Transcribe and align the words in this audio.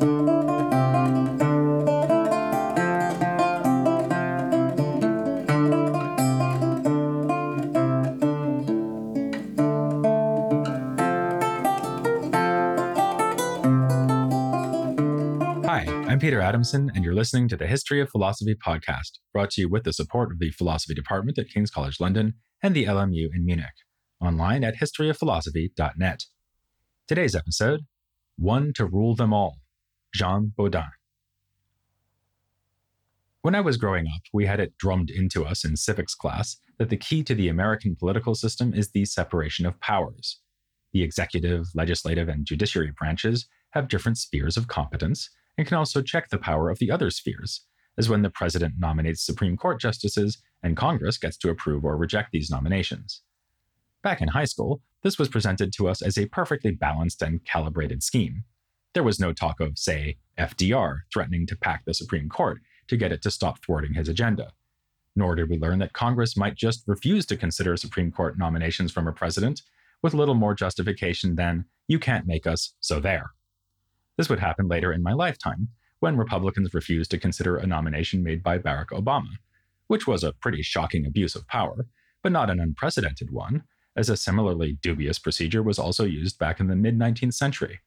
Hi, 0.00 0.06
I'm 16.08 16.18
Peter 16.18 16.40
Adamson, 16.40 16.90
and 16.94 17.04
you're 17.04 17.12
listening 17.12 17.48
to 17.48 17.58
the 17.58 17.66
History 17.66 18.00
of 18.00 18.08
Philosophy 18.08 18.54
podcast, 18.54 19.18
brought 19.34 19.50
to 19.50 19.60
you 19.60 19.68
with 19.68 19.84
the 19.84 19.92
support 19.92 20.32
of 20.32 20.38
the 20.38 20.50
Philosophy 20.50 20.94
Department 20.94 21.38
at 21.38 21.50
King's 21.50 21.70
College 21.70 22.00
London 22.00 22.36
and 22.62 22.74
the 22.74 22.86
LMU 22.86 23.28
in 23.34 23.44
Munich, 23.44 23.66
online 24.18 24.64
at 24.64 24.76
historyofphilosophy.net. 24.76 26.24
Today's 27.06 27.34
episode 27.34 27.80
One 28.38 28.72
to 28.76 28.86
Rule 28.86 29.14
Them 29.14 29.34
All, 29.34 29.59
Jean 30.12 30.52
Bodin. 30.56 30.90
When 33.42 33.54
I 33.54 33.60
was 33.60 33.78
growing 33.78 34.06
up, 34.06 34.22
we 34.32 34.44
had 34.44 34.60
it 34.60 34.76
drummed 34.76 35.08
into 35.08 35.46
us 35.46 35.64
in 35.64 35.76
civics 35.76 36.14
class 36.14 36.58
that 36.78 36.90
the 36.90 36.96
key 36.96 37.22
to 37.24 37.34
the 37.34 37.48
American 37.48 37.96
political 37.96 38.34
system 38.34 38.74
is 38.74 38.90
the 38.90 39.04
separation 39.06 39.64
of 39.64 39.80
powers. 39.80 40.40
The 40.92 41.02
executive, 41.02 41.68
legislative, 41.74 42.28
and 42.28 42.44
judiciary 42.44 42.92
branches 42.98 43.48
have 43.70 43.88
different 43.88 44.18
spheres 44.18 44.56
of 44.56 44.68
competence 44.68 45.30
and 45.56 45.66
can 45.66 45.78
also 45.78 46.02
check 46.02 46.28
the 46.28 46.38
power 46.38 46.68
of 46.68 46.78
the 46.80 46.90
other 46.90 47.10
spheres, 47.10 47.64
as 47.96 48.08
when 48.08 48.22
the 48.22 48.30
president 48.30 48.74
nominates 48.78 49.24
Supreme 49.24 49.56
Court 49.56 49.80
justices 49.80 50.42
and 50.62 50.76
Congress 50.76 51.16
gets 51.16 51.36
to 51.38 51.50
approve 51.50 51.84
or 51.84 51.96
reject 51.96 52.32
these 52.32 52.50
nominations. 52.50 53.22
Back 54.02 54.20
in 54.20 54.28
high 54.28 54.44
school, 54.44 54.82
this 55.02 55.18
was 55.18 55.28
presented 55.28 55.72
to 55.74 55.88
us 55.88 56.02
as 56.02 56.18
a 56.18 56.26
perfectly 56.26 56.72
balanced 56.72 57.22
and 57.22 57.44
calibrated 57.44 58.02
scheme. 58.02 58.44
There 58.92 59.02
was 59.04 59.20
no 59.20 59.32
talk 59.32 59.60
of, 59.60 59.78
say, 59.78 60.16
FDR 60.38 61.00
threatening 61.12 61.46
to 61.46 61.56
pack 61.56 61.84
the 61.84 61.94
Supreme 61.94 62.28
Court 62.28 62.60
to 62.88 62.96
get 62.96 63.12
it 63.12 63.22
to 63.22 63.30
stop 63.30 63.64
thwarting 63.64 63.94
his 63.94 64.08
agenda. 64.08 64.52
Nor 65.14 65.36
did 65.36 65.48
we 65.48 65.58
learn 65.58 65.78
that 65.78 65.92
Congress 65.92 66.36
might 66.36 66.56
just 66.56 66.82
refuse 66.86 67.24
to 67.26 67.36
consider 67.36 67.76
Supreme 67.76 68.10
Court 68.10 68.36
nominations 68.36 68.90
from 68.90 69.06
a 69.06 69.12
president 69.12 69.62
with 70.02 70.14
little 70.14 70.34
more 70.34 70.54
justification 70.54 71.36
than, 71.36 71.66
you 71.86 71.98
can't 71.98 72.26
make 72.26 72.46
us, 72.46 72.74
so 72.80 72.98
there. 72.98 73.30
This 74.16 74.28
would 74.28 74.40
happen 74.40 74.66
later 74.66 74.92
in 74.92 75.02
my 75.02 75.12
lifetime, 75.12 75.68
when 76.00 76.16
Republicans 76.16 76.74
refused 76.74 77.10
to 77.10 77.18
consider 77.18 77.56
a 77.56 77.66
nomination 77.66 78.22
made 78.22 78.42
by 78.42 78.58
Barack 78.58 78.88
Obama, 78.88 79.36
which 79.86 80.06
was 80.06 80.24
a 80.24 80.32
pretty 80.32 80.62
shocking 80.62 81.06
abuse 81.06 81.34
of 81.36 81.46
power, 81.46 81.86
but 82.22 82.32
not 82.32 82.50
an 82.50 82.58
unprecedented 82.58 83.30
one, 83.30 83.62
as 83.96 84.08
a 84.08 84.16
similarly 84.16 84.78
dubious 84.82 85.18
procedure 85.18 85.62
was 85.62 85.78
also 85.78 86.04
used 86.04 86.38
back 86.38 86.58
in 86.58 86.68
the 86.68 86.76
mid 86.76 86.98
19th 86.98 87.34
century. 87.34 87.80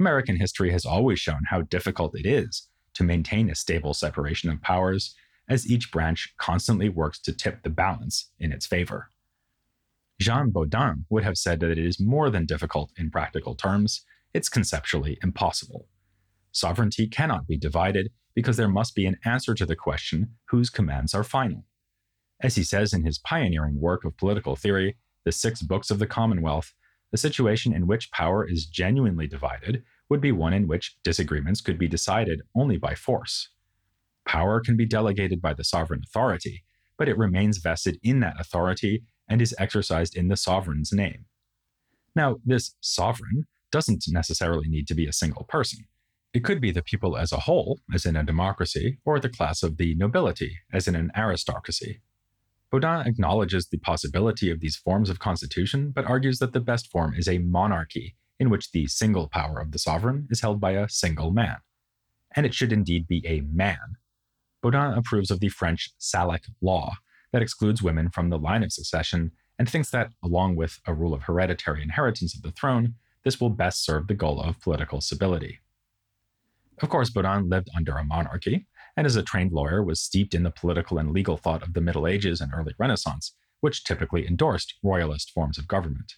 American 0.00 0.36
history 0.36 0.70
has 0.70 0.84
always 0.84 1.18
shown 1.18 1.40
how 1.48 1.62
difficult 1.62 2.18
it 2.18 2.26
is 2.26 2.68
to 2.94 3.04
maintain 3.04 3.50
a 3.50 3.54
stable 3.54 3.94
separation 3.94 4.50
of 4.50 4.62
powers, 4.62 5.14
as 5.48 5.70
each 5.70 5.90
branch 5.90 6.34
constantly 6.38 6.88
works 6.88 7.18
to 7.20 7.32
tip 7.32 7.62
the 7.62 7.70
balance 7.70 8.30
in 8.38 8.52
its 8.52 8.66
favor. 8.66 9.10
Jean 10.20 10.50
Bodin 10.50 11.04
would 11.10 11.22
have 11.22 11.38
said 11.38 11.60
that 11.60 11.70
it 11.70 11.78
is 11.78 12.00
more 12.00 12.28
than 12.28 12.44
difficult 12.44 12.92
in 12.96 13.10
practical 13.10 13.54
terms, 13.54 14.04
it's 14.34 14.48
conceptually 14.48 15.16
impossible. 15.22 15.86
Sovereignty 16.50 17.06
cannot 17.06 17.46
be 17.46 17.56
divided 17.56 18.10
because 18.34 18.56
there 18.56 18.68
must 18.68 18.94
be 18.94 19.06
an 19.06 19.16
answer 19.24 19.54
to 19.54 19.64
the 19.64 19.76
question 19.76 20.34
whose 20.48 20.70
commands 20.70 21.14
are 21.14 21.24
final. 21.24 21.64
As 22.40 22.56
he 22.56 22.64
says 22.64 22.92
in 22.92 23.04
his 23.04 23.18
pioneering 23.18 23.80
work 23.80 24.04
of 24.04 24.16
political 24.16 24.54
theory, 24.54 24.96
The 25.24 25.32
Six 25.32 25.62
Books 25.62 25.90
of 25.90 25.98
the 25.98 26.06
Commonwealth, 26.06 26.72
the 27.10 27.18
situation 27.18 27.72
in 27.72 27.86
which 27.86 28.10
power 28.10 28.46
is 28.46 28.66
genuinely 28.66 29.26
divided 29.26 29.82
would 30.08 30.20
be 30.20 30.32
one 30.32 30.52
in 30.52 30.66
which 30.66 30.96
disagreements 31.02 31.60
could 31.60 31.78
be 31.78 31.88
decided 31.88 32.42
only 32.54 32.76
by 32.76 32.94
force. 32.94 33.50
Power 34.24 34.60
can 34.60 34.76
be 34.76 34.86
delegated 34.86 35.40
by 35.40 35.54
the 35.54 35.64
sovereign 35.64 36.02
authority, 36.04 36.64
but 36.98 37.08
it 37.08 37.16
remains 37.16 37.58
vested 37.58 37.98
in 38.02 38.20
that 38.20 38.38
authority 38.38 39.02
and 39.28 39.40
is 39.40 39.54
exercised 39.58 40.16
in 40.16 40.28
the 40.28 40.36
sovereign's 40.36 40.92
name. 40.92 41.24
Now, 42.14 42.36
this 42.44 42.74
sovereign 42.80 43.46
doesn't 43.70 44.04
necessarily 44.08 44.68
need 44.68 44.88
to 44.88 44.94
be 44.94 45.06
a 45.06 45.12
single 45.12 45.44
person. 45.44 45.86
It 46.34 46.44
could 46.44 46.60
be 46.60 46.70
the 46.70 46.82
people 46.82 47.16
as 47.16 47.32
a 47.32 47.40
whole, 47.40 47.80
as 47.92 48.04
in 48.04 48.16
a 48.16 48.24
democracy, 48.24 48.98
or 49.04 49.18
the 49.18 49.28
class 49.28 49.62
of 49.62 49.76
the 49.76 49.94
nobility, 49.94 50.58
as 50.72 50.86
in 50.88 50.94
an 50.94 51.10
aristocracy. 51.16 52.00
Bodin 52.70 53.06
acknowledges 53.06 53.66
the 53.66 53.78
possibility 53.78 54.50
of 54.50 54.60
these 54.60 54.76
forms 54.76 55.08
of 55.08 55.18
constitution, 55.18 55.90
but 55.90 56.04
argues 56.04 56.38
that 56.38 56.52
the 56.52 56.60
best 56.60 56.90
form 56.90 57.14
is 57.14 57.26
a 57.26 57.38
monarchy, 57.38 58.14
in 58.38 58.50
which 58.50 58.72
the 58.72 58.86
single 58.86 59.28
power 59.28 59.58
of 59.58 59.72
the 59.72 59.78
sovereign 59.78 60.28
is 60.30 60.42
held 60.42 60.60
by 60.60 60.72
a 60.72 60.88
single 60.88 61.30
man. 61.30 61.56
And 62.36 62.44
it 62.44 62.54
should 62.54 62.72
indeed 62.72 63.08
be 63.08 63.26
a 63.26 63.40
man. 63.40 63.96
Bodin 64.62 64.96
approves 64.96 65.30
of 65.30 65.40
the 65.40 65.48
French 65.48 65.90
Salic 65.98 66.44
law 66.60 66.94
that 67.32 67.42
excludes 67.42 67.82
women 67.82 68.10
from 68.10 68.28
the 68.28 68.38
line 68.38 68.62
of 68.62 68.72
succession 68.72 69.32
and 69.58 69.68
thinks 69.68 69.90
that, 69.90 70.12
along 70.22 70.56
with 70.56 70.78
a 70.86 70.94
rule 70.94 71.14
of 71.14 71.22
hereditary 71.22 71.82
inheritance 71.82 72.34
of 72.34 72.42
the 72.42 72.52
throne, 72.52 72.94
this 73.24 73.40
will 73.40 73.50
best 73.50 73.84
serve 73.84 74.06
the 74.06 74.14
goal 74.14 74.40
of 74.40 74.60
political 74.60 75.00
stability. 75.00 75.60
Of 76.80 76.90
course, 76.90 77.10
Bodin 77.10 77.50
lived 77.50 77.70
under 77.74 77.96
a 77.96 78.04
monarchy, 78.04 78.67
and 78.98 79.06
as 79.06 79.14
a 79.14 79.22
trained 79.22 79.52
lawyer 79.52 79.80
was 79.80 80.00
steeped 80.00 80.34
in 80.34 80.42
the 80.42 80.50
political 80.50 80.98
and 80.98 81.12
legal 81.12 81.36
thought 81.36 81.62
of 81.62 81.72
the 81.72 81.80
Middle 81.80 82.04
Ages 82.04 82.40
and 82.40 82.52
early 82.52 82.74
Renaissance, 82.80 83.32
which 83.60 83.84
typically 83.84 84.26
endorsed 84.26 84.74
royalist 84.82 85.30
forms 85.30 85.56
of 85.56 85.68
government. 85.68 86.14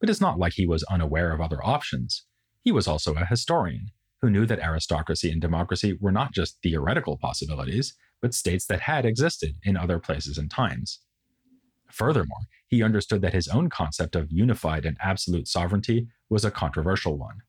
But 0.00 0.08
it's 0.08 0.20
not 0.20 0.38
like 0.38 0.54
he 0.54 0.66
was 0.66 0.82
unaware 0.84 1.34
of 1.34 1.42
other 1.42 1.62
options. 1.62 2.24
He 2.62 2.72
was 2.72 2.88
also 2.88 3.12
a 3.12 3.26
historian 3.26 3.88
who 4.22 4.30
knew 4.30 4.46
that 4.46 4.60
aristocracy 4.60 5.30
and 5.30 5.42
democracy 5.42 5.98
were 6.00 6.10
not 6.10 6.32
just 6.32 6.56
theoretical 6.62 7.18
possibilities, 7.18 7.94
but 8.22 8.32
states 8.32 8.64
that 8.64 8.80
had 8.80 9.04
existed 9.04 9.56
in 9.62 9.76
other 9.76 9.98
places 9.98 10.38
and 10.38 10.50
times. 10.50 11.00
Furthermore, 11.90 12.46
he 12.66 12.82
understood 12.82 13.20
that 13.20 13.34
his 13.34 13.48
own 13.48 13.68
concept 13.68 14.16
of 14.16 14.32
unified 14.32 14.86
and 14.86 14.96
absolute 15.02 15.48
sovereignty 15.48 16.06
was 16.30 16.46
a 16.46 16.50
controversial 16.50 17.18
one. 17.18 17.42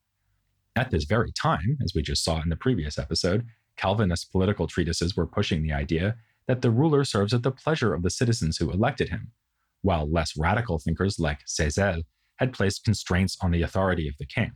At 0.76 0.90
this 0.90 1.04
very 1.04 1.32
time, 1.32 1.78
as 1.82 1.94
we 1.94 2.02
just 2.02 2.22
saw 2.22 2.42
in 2.42 2.50
the 2.50 2.56
previous 2.56 2.98
episode, 2.98 3.46
Calvinist 3.76 4.30
political 4.30 4.66
treatises 4.66 5.16
were 5.16 5.26
pushing 5.26 5.62
the 5.62 5.72
idea 5.72 6.16
that 6.46 6.62
the 6.62 6.70
ruler 6.70 7.04
serves 7.04 7.32
at 7.32 7.42
the 7.42 7.50
pleasure 7.50 7.94
of 7.94 8.02
the 8.02 8.10
citizens 8.10 8.56
who 8.56 8.70
elected 8.70 9.08
him, 9.08 9.32
while 9.82 10.10
less 10.10 10.36
radical 10.36 10.78
thinkers 10.78 11.18
like 11.18 11.40
Seyssel 11.46 12.02
had 12.36 12.52
placed 12.52 12.84
constraints 12.84 13.36
on 13.40 13.50
the 13.50 13.62
authority 13.62 14.08
of 14.08 14.16
the 14.18 14.26
king. 14.26 14.52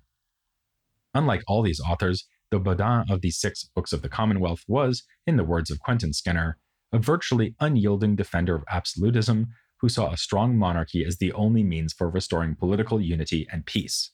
Unlike 1.15 1.45
all 1.47 1.62
these 1.62 1.81
authors, 1.81 2.27
the 2.51 2.61
Bodin 2.61 3.11
of 3.11 3.21
the 3.21 3.31
six 3.31 3.65
books 3.75 3.93
of 3.93 4.03
the 4.03 4.09
Commonwealth 4.09 4.65
was, 4.67 5.05
in 5.27 5.37
the 5.37 5.45
words 5.45 5.71
of 5.71 5.81
Quentin 5.81 6.12
Skinner, 6.12 6.59
a 6.93 6.99
virtually 6.99 7.55
unyielding 7.61 8.17
defender 8.17 8.55
of 8.55 8.65
absolutism 8.71 9.49
who 9.81 9.89
saw 9.89 10.11
a 10.11 10.17
strong 10.17 10.57
monarchy 10.57 11.05
as 11.05 11.19
the 11.19 11.33
only 11.33 11.62
means 11.62 11.93
for 11.93 12.09
restoring 12.09 12.57
political 12.57 13.01
unity 13.01 13.47
and 13.53 13.67
peace. 13.67 14.12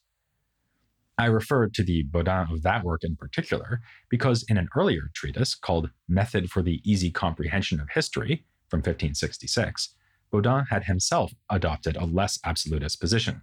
I 1.16 1.26
refer 1.26 1.68
to 1.68 1.82
the 1.84 2.04
Bodin 2.04 2.52
of 2.52 2.62
that 2.62 2.82
work 2.82 3.04
in 3.04 3.14
particular 3.14 3.80
because 4.08 4.44
in 4.48 4.56
an 4.56 4.68
earlier 4.76 5.10
treatise 5.14 5.54
called 5.54 5.90
Method 6.08 6.50
for 6.50 6.60
the 6.60 6.80
Easy 6.84 7.10
Comprehension 7.10 7.80
of 7.80 7.88
History 7.94 8.44
from 8.68 8.78
1566, 8.78 9.94
Bodin 10.32 10.64
had 10.70 10.84
himself 10.84 11.32
adopted 11.48 11.96
a 11.96 12.04
less 12.04 12.40
absolutist 12.44 13.00
position. 13.00 13.42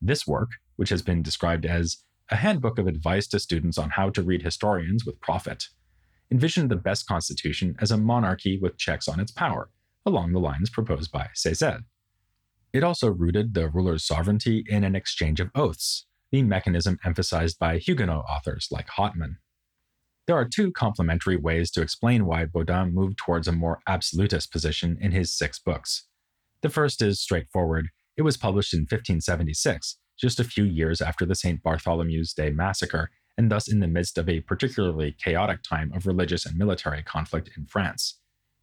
This 0.00 0.26
work, 0.26 0.50
which 0.76 0.88
has 0.88 1.02
been 1.02 1.22
described 1.22 1.66
as 1.66 1.98
a 2.30 2.36
handbook 2.36 2.78
of 2.78 2.86
advice 2.86 3.26
to 3.28 3.38
students 3.38 3.76
on 3.76 3.90
how 3.90 4.08
to 4.10 4.22
read 4.22 4.42
historians 4.42 5.04
with 5.04 5.20
profit, 5.20 5.68
envisioned 6.30 6.70
the 6.70 6.76
best 6.76 7.06
constitution 7.06 7.76
as 7.78 7.90
a 7.90 7.98
monarchy 7.98 8.58
with 8.58 8.78
checks 8.78 9.06
on 9.06 9.20
its 9.20 9.30
power, 9.30 9.68
along 10.06 10.32
the 10.32 10.40
lines 10.40 10.70
proposed 10.70 11.12
by 11.12 11.28
Seyssel. 11.34 11.82
It 12.72 12.82
also 12.82 13.10
rooted 13.10 13.52
the 13.52 13.68
ruler's 13.68 14.04
sovereignty 14.06 14.64
in 14.66 14.82
an 14.82 14.96
exchange 14.96 15.40
of 15.40 15.50
oaths, 15.54 16.06
mechanism 16.42 16.98
emphasized 17.04 17.58
by 17.58 17.78
Huguenot 17.78 18.24
authors 18.28 18.68
like 18.70 18.88
Hotman. 18.88 19.36
There 20.26 20.36
are 20.36 20.48
two 20.48 20.72
complementary 20.72 21.36
ways 21.36 21.70
to 21.72 21.82
explain 21.82 22.26
why 22.26 22.46
Bodin 22.46 22.92
moved 22.92 23.18
towards 23.18 23.46
a 23.46 23.52
more 23.52 23.80
absolutist 23.86 24.50
position 24.50 24.98
in 25.00 25.12
his 25.12 25.36
six 25.36 25.58
books. 25.58 26.08
The 26.62 26.68
first 26.68 27.00
is 27.00 27.20
straightforward. 27.20 27.88
It 28.16 28.22
was 28.22 28.36
published 28.36 28.74
in 28.74 28.80
1576, 28.80 29.98
just 30.18 30.40
a 30.40 30.44
few 30.44 30.64
years 30.64 31.00
after 31.00 31.24
the 31.24 31.36
St. 31.36 31.62
Bartholomew's 31.62 32.32
Day 32.32 32.50
massacre, 32.50 33.10
and 33.38 33.50
thus 33.50 33.68
in 33.70 33.80
the 33.80 33.86
midst 33.86 34.18
of 34.18 34.28
a 34.28 34.40
particularly 34.40 35.12
chaotic 35.12 35.62
time 35.62 35.92
of 35.94 36.06
religious 36.06 36.44
and 36.44 36.56
military 36.56 37.02
conflict 37.02 37.50
in 37.56 37.66
France. 37.66 38.18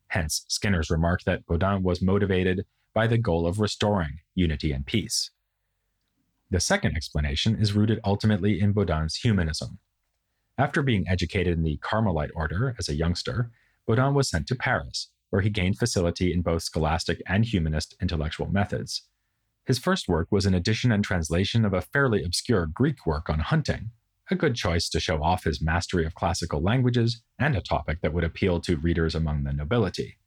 Hence, 0.07 0.45
Skinner's 0.49 0.89
remark 0.89 1.23
that 1.25 1.45
Bodin 1.45 1.81
was 1.81 2.01
motivated 2.01 2.65
by 2.93 3.07
the 3.07 3.17
goal 3.17 3.47
of 3.47 3.59
restoring 3.59 4.19
unity 4.35 4.71
and 4.71 4.85
peace. 4.85 5.31
The 6.53 6.59
second 6.59 6.95
explanation 6.95 7.59
is 7.59 7.73
rooted 7.73 7.99
ultimately 8.05 8.61
in 8.61 8.73
Bodin's 8.73 9.15
humanism. 9.15 9.79
After 10.55 10.83
being 10.83 11.07
educated 11.07 11.57
in 11.57 11.63
the 11.63 11.77
Carmelite 11.77 12.29
order 12.35 12.75
as 12.77 12.87
a 12.87 12.93
youngster, 12.93 13.49
Bodin 13.87 14.13
was 14.13 14.29
sent 14.29 14.45
to 14.49 14.55
Paris, 14.55 15.09
where 15.31 15.41
he 15.41 15.49
gained 15.49 15.79
facility 15.79 16.31
in 16.31 16.43
both 16.43 16.61
scholastic 16.61 17.23
and 17.25 17.43
humanist 17.43 17.95
intellectual 17.99 18.51
methods. 18.51 19.07
His 19.65 19.79
first 19.79 20.07
work 20.07 20.27
was 20.29 20.45
an 20.45 20.53
edition 20.53 20.91
and 20.91 21.03
translation 21.03 21.65
of 21.65 21.73
a 21.73 21.81
fairly 21.81 22.23
obscure 22.23 22.67
Greek 22.67 23.03
work 23.07 23.31
on 23.31 23.39
hunting, 23.39 23.89
a 24.29 24.35
good 24.35 24.53
choice 24.53 24.89
to 24.89 24.99
show 24.99 25.23
off 25.23 25.45
his 25.45 25.59
mastery 25.59 26.05
of 26.05 26.13
classical 26.13 26.61
languages 26.61 27.23
and 27.39 27.57
a 27.57 27.61
topic 27.61 28.01
that 28.01 28.13
would 28.13 28.23
appeal 28.23 28.61
to 28.61 28.77
readers 28.77 29.15
among 29.15 29.43
the 29.43 29.53
nobility. 29.53 30.19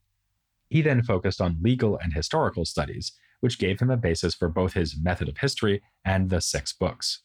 He 0.69 0.82
then 0.82 1.05
focused 1.05 1.40
on 1.40 1.62
legal 1.62 1.96
and 1.96 2.14
historical 2.14 2.64
studies, 2.64 3.12
which 3.46 3.60
gave 3.60 3.78
him 3.78 3.90
a 3.90 3.96
basis 3.96 4.34
for 4.34 4.48
both 4.48 4.72
his 4.72 5.00
method 5.00 5.28
of 5.28 5.38
history 5.38 5.81
and 6.04 6.31
the 6.31 6.40
six 6.40 6.72
books. 6.72 7.22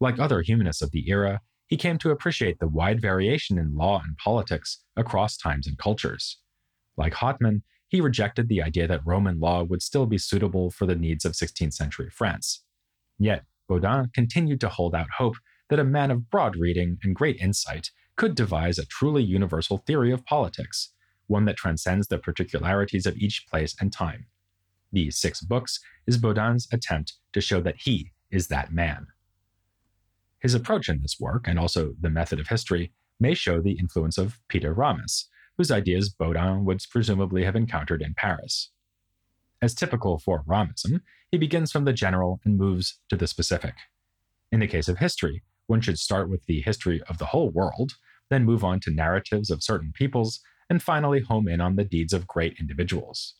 Like 0.00 0.18
other 0.18 0.42
humanists 0.42 0.82
of 0.82 0.90
the 0.90 1.08
era, 1.08 1.42
he 1.68 1.76
came 1.76 1.96
to 1.98 2.10
appreciate 2.10 2.58
the 2.58 2.66
wide 2.66 3.00
variation 3.00 3.56
in 3.56 3.76
law 3.76 4.02
and 4.04 4.16
politics 4.16 4.82
across 4.96 5.36
times 5.36 5.68
and 5.68 5.78
cultures. 5.78 6.38
Like 6.96 7.12
Hotman, 7.12 7.62
he 7.86 8.00
rejected 8.00 8.48
the 8.48 8.60
idea 8.60 8.88
that 8.88 9.06
Roman 9.06 9.38
law 9.38 9.62
would 9.62 9.80
still 9.80 10.06
be 10.06 10.18
suitable 10.18 10.72
for 10.72 10.86
the 10.86 10.96
needs 10.96 11.24
of 11.24 11.34
16th 11.34 11.74
century 11.74 12.10
France. 12.10 12.64
Yet, 13.16 13.44
Bodin 13.70 14.12
continued 14.12 14.60
to 14.62 14.68
hold 14.68 14.92
out 14.92 15.06
hope 15.18 15.36
that 15.70 15.78
a 15.78 15.84
man 15.84 16.10
of 16.10 16.30
broad 16.30 16.56
reading 16.56 16.98
and 17.04 17.14
great 17.14 17.36
insight 17.40 17.92
could 18.16 18.34
devise 18.34 18.76
a 18.76 18.86
truly 18.86 19.22
universal 19.22 19.84
theory 19.86 20.10
of 20.10 20.24
politics, 20.24 20.92
one 21.28 21.44
that 21.44 21.56
transcends 21.56 22.08
the 22.08 22.18
particularities 22.18 23.06
of 23.06 23.16
each 23.18 23.46
place 23.48 23.76
and 23.80 23.92
time. 23.92 24.26
These 24.92 25.18
six 25.18 25.40
books 25.40 25.80
is 26.06 26.18
Bodin's 26.18 26.68
attempt 26.72 27.14
to 27.32 27.40
show 27.40 27.60
that 27.60 27.76
he 27.78 28.12
is 28.30 28.48
that 28.48 28.72
man. 28.72 29.06
His 30.40 30.54
approach 30.54 30.88
in 30.88 31.02
this 31.02 31.18
work, 31.18 31.48
and 31.48 31.58
also 31.58 31.94
the 32.00 32.10
method 32.10 32.38
of 32.38 32.48
history, 32.48 32.92
may 33.20 33.34
show 33.34 33.60
the 33.60 33.78
influence 33.78 34.18
of 34.18 34.38
Peter 34.48 34.72
Ramus, 34.72 35.28
whose 35.56 35.70
ideas 35.70 36.14
Bodin 36.14 36.64
would 36.64 36.80
presumably 36.90 37.44
have 37.44 37.56
encountered 37.56 38.00
in 38.00 38.14
Paris. 38.14 38.70
As 39.60 39.74
typical 39.74 40.18
for 40.18 40.44
Ramism, 40.44 41.00
he 41.32 41.38
begins 41.38 41.72
from 41.72 41.84
the 41.84 41.92
general 41.92 42.40
and 42.44 42.56
moves 42.56 43.00
to 43.08 43.16
the 43.16 43.26
specific. 43.26 43.74
In 44.52 44.60
the 44.60 44.68
case 44.68 44.88
of 44.88 44.98
history, 44.98 45.42
one 45.66 45.80
should 45.80 45.98
start 45.98 46.30
with 46.30 46.46
the 46.46 46.60
history 46.60 47.02
of 47.08 47.18
the 47.18 47.26
whole 47.26 47.50
world, 47.50 47.94
then 48.30 48.44
move 48.44 48.62
on 48.62 48.78
to 48.80 48.90
narratives 48.90 49.50
of 49.50 49.64
certain 49.64 49.92
peoples, 49.92 50.40
and 50.70 50.82
finally 50.82 51.20
home 51.20 51.48
in 51.48 51.60
on 51.60 51.76
the 51.76 51.84
deeds 51.84 52.12
of 52.12 52.26
great 52.26 52.56
individuals. 52.60 53.34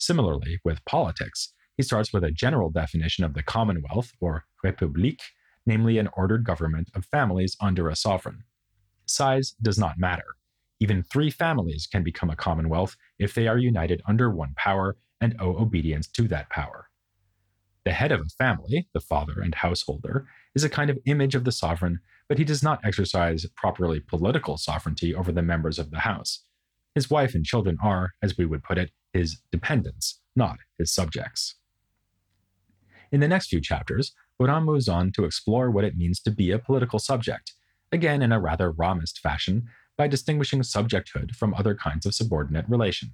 Similarly, 0.00 0.58
with 0.64 0.84
politics, 0.86 1.52
he 1.76 1.82
starts 1.82 2.12
with 2.12 2.24
a 2.24 2.30
general 2.30 2.70
definition 2.70 3.22
of 3.22 3.34
the 3.34 3.42
Commonwealth, 3.42 4.12
or 4.18 4.44
République, 4.64 5.20
namely 5.66 5.98
an 5.98 6.08
ordered 6.16 6.42
government 6.42 6.90
of 6.94 7.04
families 7.04 7.56
under 7.60 7.88
a 7.88 7.96
sovereign. 7.96 8.44
Size 9.06 9.54
does 9.62 9.78
not 9.78 9.98
matter. 9.98 10.24
Even 10.80 11.02
three 11.02 11.30
families 11.30 11.86
can 11.86 12.02
become 12.02 12.30
a 12.30 12.36
commonwealth 12.36 12.96
if 13.18 13.34
they 13.34 13.46
are 13.46 13.58
united 13.58 14.00
under 14.08 14.30
one 14.30 14.54
power 14.56 14.96
and 15.20 15.36
owe 15.38 15.56
obedience 15.58 16.08
to 16.08 16.26
that 16.28 16.48
power. 16.48 16.88
The 17.84 17.92
head 17.92 18.12
of 18.12 18.20
a 18.20 18.36
family, 18.38 18.88
the 18.94 19.00
father 19.00 19.40
and 19.42 19.54
householder, 19.54 20.26
is 20.54 20.64
a 20.64 20.70
kind 20.70 20.88
of 20.88 20.98
image 21.04 21.34
of 21.34 21.44
the 21.44 21.52
sovereign, 21.52 22.00
but 22.28 22.38
he 22.38 22.44
does 22.44 22.62
not 22.62 22.80
exercise 22.84 23.44
properly 23.54 24.00
political 24.00 24.56
sovereignty 24.56 25.14
over 25.14 25.30
the 25.32 25.42
members 25.42 25.78
of 25.78 25.90
the 25.90 26.00
house. 26.00 26.44
His 26.94 27.10
wife 27.10 27.34
and 27.34 27.44
children 27.44 27.76
are, 27.82 28.12
as 28.22 28.38
we 28.38 28.46
would 28.46 28.62
put 28.62 28.78
it, 28.78 28.90
his 29.12 29.40
dependents, 29.50 30.20
not 30.36 30.58
his 30.78 30.92
subjects. 30.92 31.56
In 33.12 33.20
the 33.20 33.28
next 33.28 33.48
few 33.48 33.60
chapters, 33.60 34.12
Bodin 34.40 34.64
moves 34.64 34.88
on 34.88 35.12
to 35.12 35.24
explore 35.24 35.70
what 35.70 35.84
it 35.84 35.96
means 35.96 36.20
to 36.20 36.30
be 36.30 36.50
a 36.50 36.58
political 36.58 36.98
subject, 36.98 37.52
again 37.92 38.22
in 38.22 38.32
a 38.32 38.40
rather 38.40 38.72
Ramist 38.72 39.18
fashion, 39.18 39.68
by 39.98 40.06
distinguishing 40.08 40.62
subjecthood 40.62 41.34
from 41.34 41.52
other 41.54 41.74
kinds 41.74 42.06
of 42.06 42.14
subordinate 42.14 42.64
relation. 42.68 43.12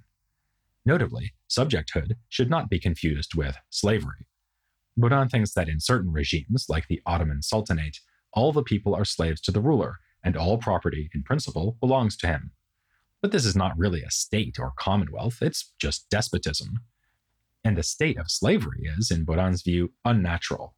Notably, 0.85 1.33
subjecthood 1.49 2.13
should 2.29 2.49
not 2.49 2.69
be 2.69 2.79
confused 2.79 3.35
with 3.35 3.57
slavery. 3.69 4.27
Bodin 4.97 5.29
thinks 5.29 5.53
that 5.53 5.67
in 5.67 5.79
certain 5.79 6.11
regimes, 6.11 6.67
like 6.69 6.87
the 6.87 7.01
Ottoman 7.05 7.41
Sultanate, 7.41 7.99
all 8.33 8.53
the 8.53 8.63
people 8.63 8.95
are 8.95 9.03
slaves 9.03 9.41
to 9.41 9.51
the 9.51 9.59
ruler, 9.59 9.97
and 10.23 10.37
all 10.37 10.57
property, 10.57 11.09
in 11.13 11.23
principle, 11.23 11.77
belongs 11.81 12.15
to 12.17 12.27
him. 12.27 12.51
But 13.21 13.31
this 13.31 13.45
is 13.45 13.55
not 13.55 13.77
really 13.77 14.03
a 14.03 14.11
state 14.11 14.57
or 14.59 14.73
commonwealth, 14.77 15.39
it's 15.41 15.73
just 15.79 16.09
despotism. 16.09 16.81
And 17.63 17.75
the 17.75 17.83
state 17.83 18.17
of 18.17 18.31
slavery 18.31 18.89
is, 18.97 19.11
in 19.11 19.25
Bodin's 19.25 19.63
view, 19.63 19.91
unnatural. 20.05 20.75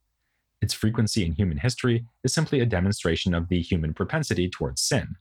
Its 0.61 0.73
frequency 0.73 1.25
in 1.25 1.33
human 1.33 1.57
history 1.57 2.05
is 2.23 2.33
simply 2.33 2.59
a 2.59 2.65
demonstration 2.65 3.33
of 3.33 3.47
the 3.47 3.61
human 3.61 3.93
propensity 3.93 4.49
towards 4.49 4.81
sin. 4.81 5.15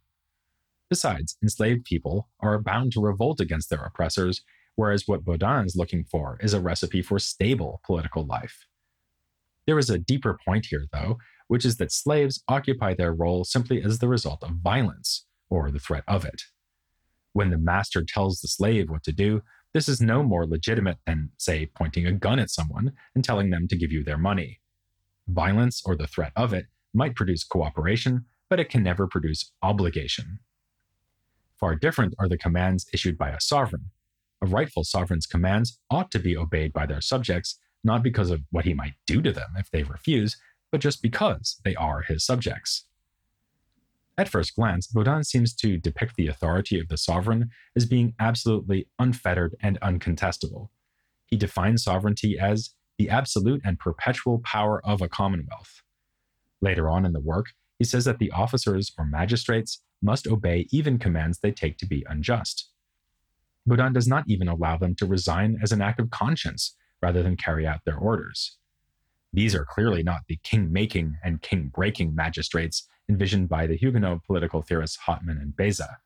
Besides, 0.88 1.36
enslaved 1.42 1.84
people 1.84 2.28
are 2.40 2.58
bound 2.58 2.92
to 2.92 3.00
revolt 3.00 3.40
against 3.40 3.68
their 3.68 3.84
oppressors, 3.84 4.42
whereas 4.76 5.06
what 5.06 5.24
Bodin 5.24 5.66
is 5.66 5.76
looking 5.76 6.04
for 6.04 6.38
is 6.40 6.54
a 6.54 6.60
recipe 6.60 7.02
for 7.02 7.18
stable 7.18 7.80
political 7.84 8.24
life. 8.24 8.66
There 9.66 9.78
is 9.78 9.90
a 9.90 9.98
deeper 9.98 10.38
point 10.46 10.66
here, 10.70 10.86
though, 10.92 11.18
which 11.48 11.64
is 11.64 11.76
that 11.76 11.92
slaves 11.92 12.42
occupy 12.48 12.94
their 12.94 13.12
role 13.12 13.44
simply 13.44 13.82
as 13.82 13.98
the 13.98 14.08
result 14.08 14.42
of 14.42 14.62
violence, 14.62 15.26
or 15.50 15.70
the 15.70 15.78
threat 15.78 16.04
of 16.08 16.24
it. 16.24 16.42
When 17.38 17.50
the 17.50 17.56
master 17.56 18.02
tells 18.02 18.40
the 18.40 18.48
slave 18.48 18.90
what 18.90 19.04
to 19.04 19.12
do, 19.12 19.42
this 19.72 19.88
is 19.88 20.00
no 20.00 20.24
more 20.24 20.44
legitimate 20.44 20.98
than, 21.06 21.30
say, 21.38 21.66
pointing 21.66 22.04
a 22.04 22.10
gun 22.10 22.40
at 22.40 22.50
someone 22.50 22.94
and 23.14 23.22
telling 23.22 23.50
them 23.50 23.68
to 23.68 23.76
give 23.76 23.92
you 23.92 24.02
their 24.02 24.18
money. 24.18 24.58
Violence 25.28 25.80
or 25.86 25.94
the 25.94 26.08
threat 26.08 26.32
of 26.34 26.52
it 26.52 26.66
might 26.92 27.14
produce 27.14 27.44
cooperation, 27.44 28.24
but 28.50 28.58
it 28.58 28.68
can 28.68 28.82
never 28.82 29.06
produce 29.06 29.52
obligation. 29.62 30.40
Far 31.60 31.76
different 31.76 32.12
are 32.18 32.28
the 32.28 32.36
commands 32.36 32.86
issued 32.92 33.16
by 33.16 33.30
a 33.30 33.40
sovereign. 33.40 33.92
A 34.42 34.46
rightful 34.46 34.82
sovereign's 34.82 35.26
commands 35.28 35.78
ought 35.92 36.10
to 36.10 36.18
be 36.18 36.36
obeyed 36.36 36.72
by 36.72 36.86
their 36.86 37.00
subjects, 37.00 37.56
not 37.84 38.02
because 38.02 38.32
of 38.32 38.42
what 38.50 38.64
he 38.64 38.74
might 38.74 38.94
do 39.06 39.22
to 39.22 39.30
them 39.30 39.50
if 39.56 39.70
they 39.70 39.84
refuse, 39.84 40.36
but 40.72 40.80
just 40.80 41.02
because 41.02 41.60
they 41.64 41.76
are 41.76 42.02
his 42.02 42.26
subjects. 42.26 42.86
At 44.18 44.28
first 44.28 44.56
glance, 44.56 44.88
Bodin 44.88 45.24
seems 45.24 45.54
to 45.54 45.78
depict 45.78 46.16
the 46.16 46.26
authority 46.26 46.80
of 46.80 46.88
the 46.88 46.96
sovereign 46.96 47.50
as 47.76 47.86
being 47.86 48.14
absolutely 48.18 48.88
unfettered 48.98 49.54
and 49.62 49.78
uncontestable. 49.80 50.70
He 51.26 51.36
defines 51.36 51.84
sovereignty 51.84 52.36
as 52.36 52.74
the 52.98 53.08
absolute 53.08 53.62
and 53.64 53.78
perpetual 53.78 54.40
power 54.40 54.84
of 54.84 55.00
a 55.00 55.08
commonwealth. 55.08 55.82
Later 56.60 56.88
on 56.88 57.06
in 57.06 57.12
the 57.12 57.20
work, 57.20 57.46
he 57.78 57.84
says 57.84 58.04
that 58.06 58.18
the 58.18 58.32
officers 58.32 58.90
or 58.98 59.04
magistrates 59.04 59.82
must 60.02 60.26
obey 60.26 60.66
even 60.72 60.98
commands 60.98 61.38
they 61.38 61.52
take 61.52 61.78
to 61.78 61.86
be 61.86 62.04
unjust. 62.08 62.70
Bodin 63.68 63.92
does 63.92 64.08
not 64.08 64.24
even 64.26 64.48
allow 64.48 64.76
them 64.76 64.96
to 64.96 65.06
resign 65.06 65.60
as 65.62 65.70
an 65.70 65.80
act 65.80 66.00
of 66.00 66.10
conscience 66.10 66.74
rather 67.00 67.22
than 67.22 67.36
carry 67.36 67.68
out 67.68 67.84
their 67.84 67.96
orders. 67.96 68.56
These 69.32 69.54
are 69.54 69.64
clearly 69.64 70.02
not 70.02 70.22
the 70.26 70.38
king 70.42 70.72
making 70.72 71.16
and 71.22 71.42
king 71.42 71.70
breaking 71.74 72.14
magistrates 72.14 72.88
envisioned 73.08 73.48
by 73.48 73.66
the 73.66 73.76
Huguenot 73.76 74.24
political 74.24 74.62
theorists 74.62 74.98
Hotman 75.06 75.40
and 75.40 75.56
Beza. 75.56 75.98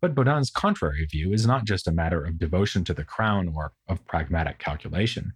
But 0.00 0.14
Bodin's 0.14 0.50
contrary 0.50 1.06
view 1.06 1.32
is 1.32 1.46
not 1.46 1.64
just 1.64 1.88
a 1.88 1.92
matter 1.92 2.24
of 2.24 2.38
devotion 2.38 2.84
to 2.84 2.94
the 2.94 3.04
crown 3.04 3.52
or 3.54 3.72
of 3.88 4.04
pragmatic 4.06 4.58
calculation. 4.58 5.32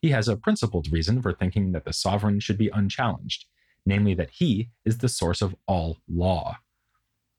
He 0.00 0.10
has 0.10 0.28
a 0.28 0.36
principled 0.36 0.92
reason 0.92 1.20
for 1.20 1.32
thinking 1.32 1.72
that 1.72 1.84
the 1.84 1.92
sovereign 1.92 2.38
should 2.40 2.58
be 2.58 2.68
unchallenged, 2.68 3.46
namely 3.86 4.14
that 4.14 4.30
he 4.30 4.70
is 4.84 4.98
the 4.98 5.08
source 5.08 5.42
of 5.42 5.56
all 5.66 5.98
law. 6.08 6.58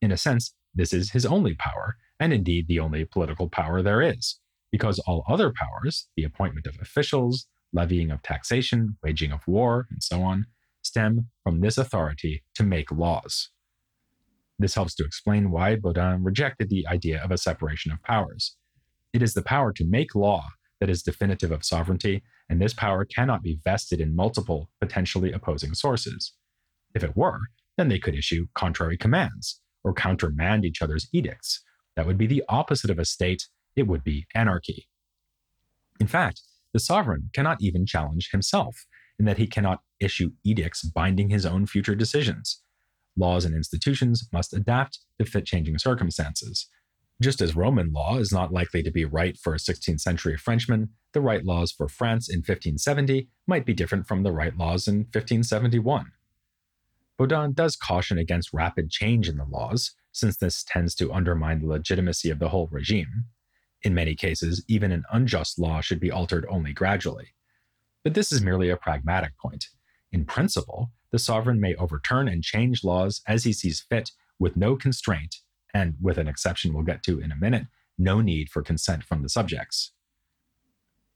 In 0.01 0.11
a 0.11 0.17
sense, 0.17 0.53
this 0.73 0.91
is 0.91 1.11
his 1.11 1.25
only 1.25 1.53
power, 1.53 1.95
and 2.19 2.33
indeed 2.33 2.67
the 2.67 2.79
only 2.79 3.05
political 3.05 3.47
power 3.49 3.81
there 3.81 4.01
is, 4.01 4.39
because 4.71 4.99
all 4.99 5.23
other 5.29 5.53
powers, 5.53 6.07
the 6.17 6.23
appointment 6.23 6.67
of 6.67 6.77
officials, 6.81 7.47
levying 7.75 8.09
of 8.09 8.23
taxation, 8.23 8.97
waging 9.03 9.31
of 9.31 9.47
war, 9.47 9.87
and 9.91 10.01
so 10.01 10.21
on, 10.23 10.47
stem 10.81 11.27
from 11.43 11.59
this 11.59 11.77
authority 11.77 12.43
to 12.55 12.63
make 12.63 12.91
laws. 12.91 13.49
This 14.57 14.75
helps 14.75 14.95
to 14.95 15.03
explain 15.03 15.51
why 15.51 15.75
Bodin 15.75 16.23
rejected 16.23 16.69
the 16.69 16.87
idea 16.87 17.21
of 17.21 17.31
a 17.31 17.37
separation 17.37 17.91
of 17.91 18.01
powers. 18.03 18.55
It 19.13 19.21
is 19.21 19.33
the 19.33 19.41
power 19.41 19.73
to 19.73 19.85
make 19.85 20.15
law 20.15 20.47
that 20.79 20.89
is 20.89 21.03
definitive 21.03 21.51
of 21.51 21.65
sovereignty, 21.65 22.23
and 22.49 22.61
this 22.61 22.73
power 22.73 23.05
cannot 23.05 23.43
be 23.43 23.59
vested 23.63 23.99
in 23.99 24.15
multiple, 24.15 24.69
potentially 24.79 25.31
opposing 25.31 25.73
sources. 25.73 26.33
If 26.93 27.03
it 27.03 27.17
were, 27.17 27.39
then 27.77 27.89
they 27.89 27.99
could 27.99 28.15
issue 28.15 28.47
contrary 28.55 28.97
commands, 28.97 29.59
or 29.83 29.93
countermand 29.93 30.63
each 30.63 30.81
other's 30.81 31.07
edicts. 31.11 31.61
That 31.95 32.05
would 32.05 32.17
be 32.17 32.27
the 32.27 32.43
opposite 32.47 32.89
of 32.89 32.99
a 32.99 33.05
state, 33.05 33.47
it 33.75 33.87
would 33.87 34.03
be 34.03 34.27
anarchy. 34.33 34.87
In 35.99 36.07
fact, 36.07 36.41
the 36.75 36.79
sovereign 36.81 37.29
cannot 37.31 37.61
even 37.61 37.85
challenge 37.85 38.31
himself, 38.31 38.85
in 39.17 39.23
that 39.23 39.37
he 39.37 39.47
cannot 39.47 39.79
issue 40.01 40.31
edicts 40.43 40.83
binding 40.83 41.29
his 41.29 41.45
own 41.45 41.65
future 41.65 41.95
decisions. 41.95 42.61
Laws 43.15 43.45
and 43.45 43.55
institutions 43.55 44.27
must 44.33 44.53
adapt 44.53 44.99
to 45.17 45.25
fit 45.25 45.45
changing 45.45 45.77
circumstances. 45.77 46.67
Just 47.21 47.39
as 47.39 47.55
Roman 47.55 47.93
law 47.93 48.17
is 48.17 48.33
not 48.33 48.51
likely 48.51 48.83
to 48.83 48.91
be 48.91 49.05
right 49.05 49.37
for 49.37 49.53
a 49.53 49.57
16th 49.57 50.01
century 50.01 50.35
Frenchman, 50.35 50.89
the 51.13 51.21
right 51.21 51.45
laws 51.45 51.71
for 51.71 51.87
France 51.87 52.27
in 52.27 52.39
1570 52.39 53.29
might 53.47 53.65
be 53.65 53.73
different 53.73 54.05
from 54.05 54.23
the 54.23 54.33
right 54.33 54.57
laws 54.57 54.85
in 54.85 55.05
1571. 55.13 56.11
Bodin 57.17 57.55
does 57.55 57.77
caution 57.77 58.17
against 58.17 58.51
rapid 58.51 58.89
change 58.89 59.29
in 59.29 59.37
the 59.37 59.45
laws, 59.45 59.93
since 60.11 60.35
this 60.35 60.61
tends 60.67 60.93
to 60.95 61.13
undermine 61.13 61.61
the 61.61 61.67
legitimacy 61.67 62.29
of 62.29 62.39
the 62.39 62.49
whole 62.49 62.67
regime. 62.69 63.27
In 63.85 63.93
many 63.93 64.15
cases, 64.15 64.65
even 64.67 64.91
an 64.91 65.03
unjust 65.11 65.59
law 65.59 65.79
should 65.79 65.99
be 65.99 66.09
altered 66.09 66.47
only 66.49 66.73
gradually. 66.73 67.35
But 68.03 68.15
this 68.15 68.31
is 68.31 68.41
merely 68.41 68.69
a 68.69 68.77
pragmatic 68.77 69.37
point. 69.37 69.67
In 70.11 70.25
principle, 70.25 70.91
the 71.11 71.19
sovereign 71.19 71.61
may 71.61 71.75
overturn 71.75 72.27
and 72.27 72.43
change 72.43 72.83
laws 72.83 73.21
as 73.27 73.43
he 73.43 73.53
sees 73.53 73.85
fit 73.87 74.09
with 74.39 74.57
no 74.57 74.75
constraint, 74.75 75.35
and 75.71 75.93
with 76.01 76.17
an 76.17 76.27
exception 76.27 76.73
we'll 76.73 76.83
get 76.83 77.03
to 77.03 77.19
in 77.19 77.31
a 77.31 77.35
minute, 77.35 77.67
no 77.95 78.21
need 78.21 78.49
for 78.49 78.63
consent 78.63 79.03
from 79.03 79.21
the 79.21 79.29
subjects. 79.29 79.91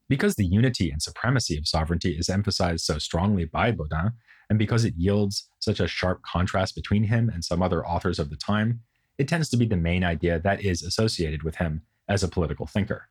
Because 0.08 0.36
the 0.36 0.46
unity 0.46 0.92
and 0.92 1.02
supremacy 1.02 1.58
of 1.58 1.68
sovereignty 1.68 2.12
is 2.12 2.30
emphasized 2.30 2.86
so 2.86 3.00
strongly 3.00 3.46
by 3.46 3.72
Bodin, 3.72 4.12
and 4.48 4.60
because 4.60 4.86
it 4.86 4.94
yields 4.96 5.50
such 5.58 5.80
a 5.80 5.88
sharp 5.88 6.22
contrast 6.22 6.76
between 6.76 7.06
him 7.06 7.30
and 7.30 7.44
some 7.44 7.64
other 7.64 7.84
authors 7.86 8.20
of 8.20 8.30
the 8.30 8.38
time, 8.38 8.82
it 9.18 9.28
tends 9.28 9.50
to 9.50 9.58
be 9.58 9.66
the 9.66 9.76
main 9.76 10.04
idea 10.04 10.40
that 10.40 10.64
is 10.64 10.84
associated 10.84 11.42
with 11.42 11.56
him 11.56 11.82
as 12.10 12.24
a 12.24 12.28
political 12.28 12.66
thinker. 12.66 13.08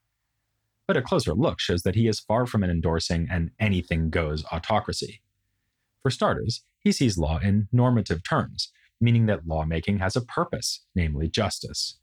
But 0.87 0.97
a 0.97 1.03
closer 1.03 1.35
look 1.35 1.61
shows 1.61 1.83
that 1.83 1.95
he 1.95 2.09
is 2.09 2.21
far 2.21 2.47
from 2.47 2.63
an 2.63 2.71
endorsing 2.71 3.29
an 3.31 3.53
anything 3.61 4.11
goes 4.11 4.45
autocracy. 4.53 5.23
For 6.03 6.11
starters, 6.11 6.65
he 6.81 6.93
sees 6.93 7.19
law 7.19 7.39
in 7.39 7.69
normative 7.73 8.23
terms, 8.23 8.73
meaning 9.01 9.27
that 9.27 9.47
lawmaking 9.47 9.99
has 9.99 10.17
a 10.17 10.25
purpose, 10.25 10.85
namely 10.95 11.29
justice. 11.29 11.99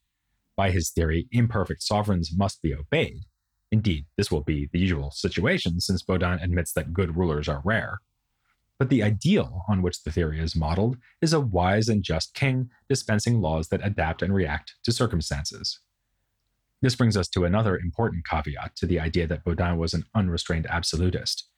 By 0.56 0.72
his 0.72 0.90
theory, 0.90 1.28
imperfect 1.32 1.84
sovereigns 1.84 2.32
must 2.36 2.62
be 2.62 2.74
obeyed. 2.74 3.24
Indeed, 3.72 4.06
this 4.16 4.32
will 4.32 4.44
be 4.44 4.70
the 4.72 4.80
usual 4.80 5.12
situation 5.12 5.82
since 5.82 6.04
Bodin 6.04 6.42
admits 6.42 6.72
that 6.74 6.94
good 6.94 7.18
rulers 7.18 7.50
are 7.50 7.62
rare. 7.66 8.00
But 8.78 8.90
the 8.90 9.04
ideal 9.04 9.64
on 9.68 9.82
which 9.82 10.04
the 10.04 10.12
theory 10.12 10.40
is 10.40 10.56
modeled 10.56 10.98
is 11.22 11.34
a 11.34 11.40
wise 11.40 11.90
and 11.90 12.04
just 12.04 12.34
king 12.34 12.70
dispensing 12.88 13.42
laws 13.42 13.70
that 13.70 13.86
adapt 13.86 14.22
and 14.22 14.34
react 14.34 14.76
to 14.84 14.92
circumstances. 14.92 15.80
This 16.86 16.96
brings 16.96 17.18
us 17.18 17.28
to 17.30 17.46
another 17.46 17.80
important 17.80 18.28
caveat 18.28 18.76
to 18.76 18.86
the 18.86 19.00
idea 19.00 19.26
that 19.26 19.44
Bodin 19.44 19.78
was 19.78 19.96
an 19.96 20.06
unrestrained 20.14 20.68
absolutist. 20.70 21.50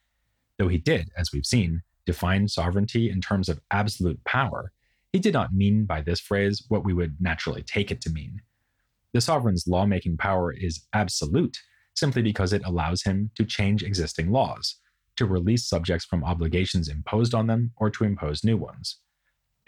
Though 0.58 0.70
he 0.70 0.78
did, 0.78 1.10
as 1.18 1.34
we've 1.34 1.46
seen, 1.46 1.82
define 2.06 2.48
sovereignty 2.48 3.10
in 3.10 3.20
terms 3.20 3.50
of 3.50 3.60
absolute 3.70 4.24
power, 4.24 4.72
he 5.12 5.20
did 5.20 5.34
not 5.34 5.54
mean 5.54 5.84
by 5.84 6.00
this 6.00 6.22
phrase 6.22 6.64
what 6.70 6.86
we 6.86 6.94
would 6.94 7.18
naturally 7.20 7.62
take 7.62 7.92
it 7.92 8.00
to 8.04 8.10
mean. 8.10 8.40
The 9.12 9.20
sovereign's 9.20 9.68
lawmaking 9.68 10.16
power 10.16 10.54
is 10.54 10.88
absolute 10.94 11.58
simply 11.94 12.22
because 12.22 12.54
it 12.54 12.66
allows 12.66 13.04
him 13.04 13.30
to 13.36 13.44
change 13.44 13.84
existing 13.84 14.32
laws, 14.32 14.78
to 15.18 15.26
release 15.26 15.68
subjects 15.68 16.06
from 16.06 16.24
obligations 16.24 16.88
imposed 16.88 17.36
on 17.36 17.48
them, 17.48 17.74
or 17.76 17.90
to 17.90 18.06
impose 18.06 18.46
new 18.46 18.56
ones. 18.56 19.00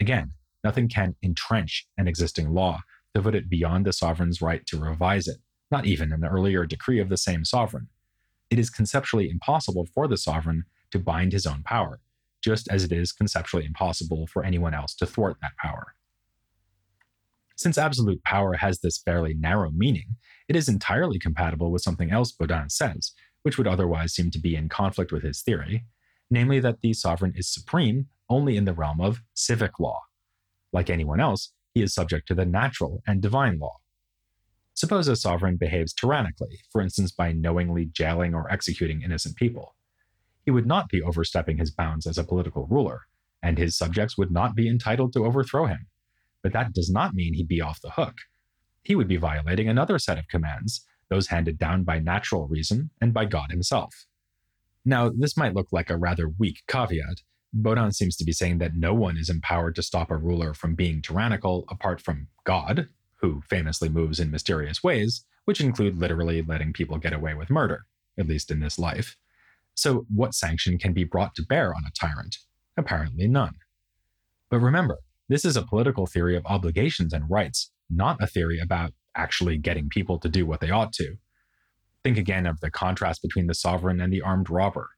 Again, 0.00 0.32
nothing 0.64 0.88
can 0.88 1.16
entrench 1.22 1.86
an 1.98 2.08
existing 2.08 2.54
law 2.54 2.80
to 3.14 3.20
put 3.20 3.34
it 3.34 3.50
beyond 3.50 3.84
the 3.84 3.92
sovereign's 3.92 4.40
right 4.40 4.64
to 4.64 4.78
revise 4.78 5.28
it, 5.28 5.36
not 5.70 5.86
even 5.86 6.12
an 6.12 6.24
earlier 6.24 6.66
decree 6.66 7.00
of 7.00 7.08
the 7.08 7.16
same 7.16 7.44
sovereign. 7.44 7.88
It 8.50 8.58
is 8.58 8.70
conceptually 8.70 9.30
impossible 9.30 9.86
for 9.94 10.08
the 10.08 10.16
sovereign 10.16 10.64
to 10.90 10.98
bind 10.98 11.32
his 11.32 11.46
own 11.46 11.62
power, 11.62 12.00
just 12.42 12.68
as 12.68 12.84
it 12.84 12.92
is 12.92 13.12
conceptually 13.12 13.64
impossible 13.64 14.26
for 14.26 14.44
anyone 14.44 14.74
else 14.74 14.94
to 14.96 15.06
thwart 15.06 15.36
that 15.40 15.56
power. 15.62 15.94
Since 17.56 17.78
absolute 17.78 18.24
power 18.24 18.54
has 18.54 18.80
this 18.80 18.98
fairly 18.98 19.34
narrow 19.34 19.70
meaning, 19.70 20.16
it 20.48 20.56
is 20.56 20.68
entirely 20.68 21.18
compatible 21.18 21.70
with 21.70 21.82
something 21.82 22.10
else 22.10 22.32
Bodin 22.32 22.70
says, 22.70 23.12
which 23.42 23.58
would 23.58 23.66
otherwise 23.66 24.14
seem 24.14 24.30
to 24.30 24.40
be 24.40 24.56
in 24.56 24.68
conflict 24.68 25.12
with 25.12 25.22
his 25.22 25.42
theory, 25.42 25.84
namely 26.30 26.58
that 26.60 26.80
the 26.80 26.92
sovereign 26.92 27.34
is 27.36 27.52
supreme 27.52 28.06
only 28.28 28.56
in 28.56 28.64
the 28.64 28.72
realm 28.72 29.00
of 29.00 29.20
civic 29.34 29.78
law. 29.78 30.00
Like 30.72 30.88
anyone 30.88 31.20
else, 31.20 31.52
he 31.74 31.82
is 31.82 31.92
subject 31.92 32.28
to 32.28 32.34
the 32.34 32.46
natural 32.46 33.02
and 33.06 33.20
divine 33.20 33.58
law. 33.58 33.79
Suppose 34.80 35.08
a 35.08 35.14
sovereign 35.14 35.58
behaves 35.58 35.92
tyrannically, 35.92 36.58
for 36.72 36.80
instance, 36.80 37.12
by 37.12 37.32
knowingly 37.32 37.90
jailing 37.92 38.34
or 38.34 38.50
executing 38.50 39.02
innocent 39.02 39.36
people. 39.36 39.74
He 40.46 40.50
would 40.50 40.64
not 40.64 40.88
be 40.88 41.02
overstepping 41.02 41.58
his 41.58 41.70
bounds 41.70 42.06
as 42.06 42.16
a 42.16 42.24
political 42.24 42.66
ruler, 42.66 43.02
and 43.42 43.58
his 43.58 43.76
subjects 43.76 44.16
would 44.16 44.30
not 44.30 44.54
be 44.54 44.70
entitled 44.70 45.12
to 45.12 45.26
overthrow 45.26 45.66
him. 45.66 45.86
But 46.42 46.54
that 46.54 46.72
does 46.72 46.88
not 46.88 47.12
mean 47.12 47.34
he'd 47.34 47.46
be 47.46 47.60
off 47.60 47.82
the 47.82 47.90
hook. 47.90 48.14
He 48.82 48.96
would 48.96 49.06
be 49.06 49.18
violating 49.18 49.68
another 49.68 49.98
set 49.98 50.16
of 50.16 50.28
commands 50.28 50.86
those 51.10 51.26
handed 51.26 51.58
down 51.58 51.84
by 51.84 51.98
natural 51.98 52.48
reason 52.48 52.88
and 53.02 53.12
by 53.12 53.26
God 53.26 53.50
himself. 53.50 54.06
Now, 54.86 55.10
this 55.14 55.36
might 55.36 55.52
look 55.52 55.68
like 55.72 55.90
a 55.90 55.98
rather 55.98 56.30
weak 56.38 56.62
caveat. 56.68 57.20
Bodin 57.54 57.92
seems 57.92 58.16
to 58.16 58.24
be 58.24 58.32
saying 58.32 58.56
that 58.60 58.76
no 58.76 58.94
one 58.94 59.18
is 59.18 59.28
empowered 59.28 59.74
to 59.74 59.82
stop 59.82 60.10
a 60.10 60.16
ruler 60.16 60.54
from 60.54 60.74
being 60.74 61.02
tyrannical 61.02 61.66
apart 61.68 62.00
from 62.00 62.28
God, 62.44 62.88
who 63.20 63.42
famously 63.48 63.88
moves 63.88 64.20
in 64.20 64.30
mysterious 64.30 64.82
ways, 64.82 65.24
which 65.44 65.60
include 65.60 65.98
literally 65.98 66.42
letting 66.42 66.72
people 66.72 66.98
get 66.98 67.12
away 67.12 67.34
with 67.34 67.50
murder, 67.50 67.84
at 68.18 68.26
least 68.26 68.50
in 68.50 68.60
this 68.60 68.78
life. 68.78 69.16
So, 69.74 70.06
what 70.14 70.34
sanction 70.34 70.78
can 70.78 70.92
be 70.92 71.04
brought 71.04 71.34
to 71.36 71.42
bear 71.42 71.74
on 71.74 71.82
a 71.86 71.92
tyrant? 71.92 72.38
Apparently 72.76 73.26
none. 73.28 73.54
But 74.50 74.60
remember, 74.60 74.98
this 75.28 75.44
is 75.44 75.56
a 75.56 75.62
political 75.62 76.06
theory 76.06 76.36
of 76.36 76.44
obligations 76.46 77.12
and 77.12 77.30
rights, 77.30 77.70
not 77.88 78.22
a 78.22 78.26
theory 78.26 78.58
about 78.58 78.92
actually 79.16 79.58
getting 79.58 79.88
people 79.88 80.18
to 80.18 80.28
do 80.28 80.46
what 80.46 80.60
they 80.60 80.70
ought 80.70 80.92
to. 80.94 81.16
Think 82.02 82.18
again 82.18 82.46
of 82.46 82.60
the 82.60 82.70
contrast 82.70 83.22
between 83.22 83.46
the 83.46 83.54
sovereign 83.54 84.00
and 84.00 84.12
the 84.12 84.22
armed 84.22 84.50
robber. 84.50 84.90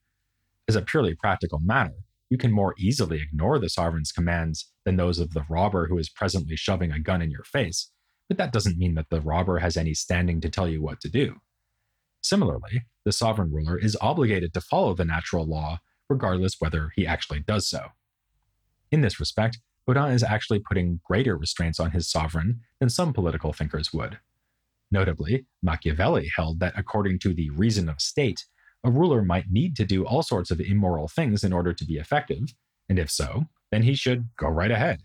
As 0.68 0.76
a 0.76 0.82
purely 0.82 1.14
practical 1.14 1.58
matter, 1.60 1.94
you 2.30 2.38
can 2.38 2.50
more 2.50 2.74
easily 2.78 3.20
ignore 3.20 3.58
the 3.58 3.68
sovereign's 3.68 4.12
commands 4.12 4.70
than 4.84 4.96
those 4.96 5.18
of 5.18 5.34
the 5.34 5.44
robber 5.50 5.88
who 5.88 5.98
is 5.98 6.08
presently 6.08 6.56
shoving 6.56 6.90
a 6.90 6.98
gun 6.98 7.20
in 7.20 7.30
your 7.30 7.44
face, 7.44 7.90
but 8.32 8.38
that 8.38 8.52
doesn't 8.54 8.78
mean 8.78 8.94
that 8.94 9.10
the 9.10 9.20
robber 9.20 9.58
has 9.58 9.76
any 9.76 9.92
standing 9.92 10.40
to 10.40 10.48
tell 10.48 10.66
you 10.66 10.80
what 10.80 11.02
to 11.02 11.10
do. 11.10 11.36
Similarly, 12.22 12.86
the 13.04 13.12
sovereign 13.12 13.52
ruler 13.52 13.78
is 13.78 13.94
obligated 14.00 14.54
to 14.54 14.62
follow 14.62 14.94
the 14.94 15.04
natural 15.04 15.44
law, 15.44 15.80
regardless 16.08 16.56
whether 16.58 16.92
he 16.96 17.06
actually 17.06 17.40
does 17.40 17.68
so. 17.68 17.88
In 18.90 19.02
this 19.02 19.20
respect, 19.20 19.58
Bodin 19.86 20.14
is 20.14 20.22
actually 20.22 20.60
putting 20.60 21.00
greater 21.04 21.36
restraints 21.36 21.78
on 21.78 21.90
his 21.90 22.10
sovereign 22.10 22.60
than 22.80 22.88
some 22.88 23.12
political 23.12 23.52
thinkers 23.52 23.92
would. 23.92 24.18
Notably, 24.90 25.44
Machiavelli 25.62 26.30
held 26.34 26.58
that 26.60 26.72
according 26.74 27.18
to 27.18 27.34
the 27.34 27.50
reason 27.50 27.86
of 27.90 28.00
state, 28.00 28.46
a 28.82 28.90
ruler 28.90 29.20
might 29.20 29.50
need 29.50 29.76
to 29.76 29.84
do 29.84 30.06
all 30.06 30.22
sorts 30.22 30.50
of 30.50 30.58
immoral 30.58 31.06
things 31.06 31.44
in 31.44 31.52
order 31.52 31.74
to 31.74 31.84
be 31.84 31.98
effective, 31.98 32.54
and 32.88 32.98
if 32.98 33.10
so, 33.10 33.44
then 33.70 33.82
he 33.82 33.94
should 33.94 34.30
go 34.38 34.48
right 34.48 34.70
ahead. 34.70 35.02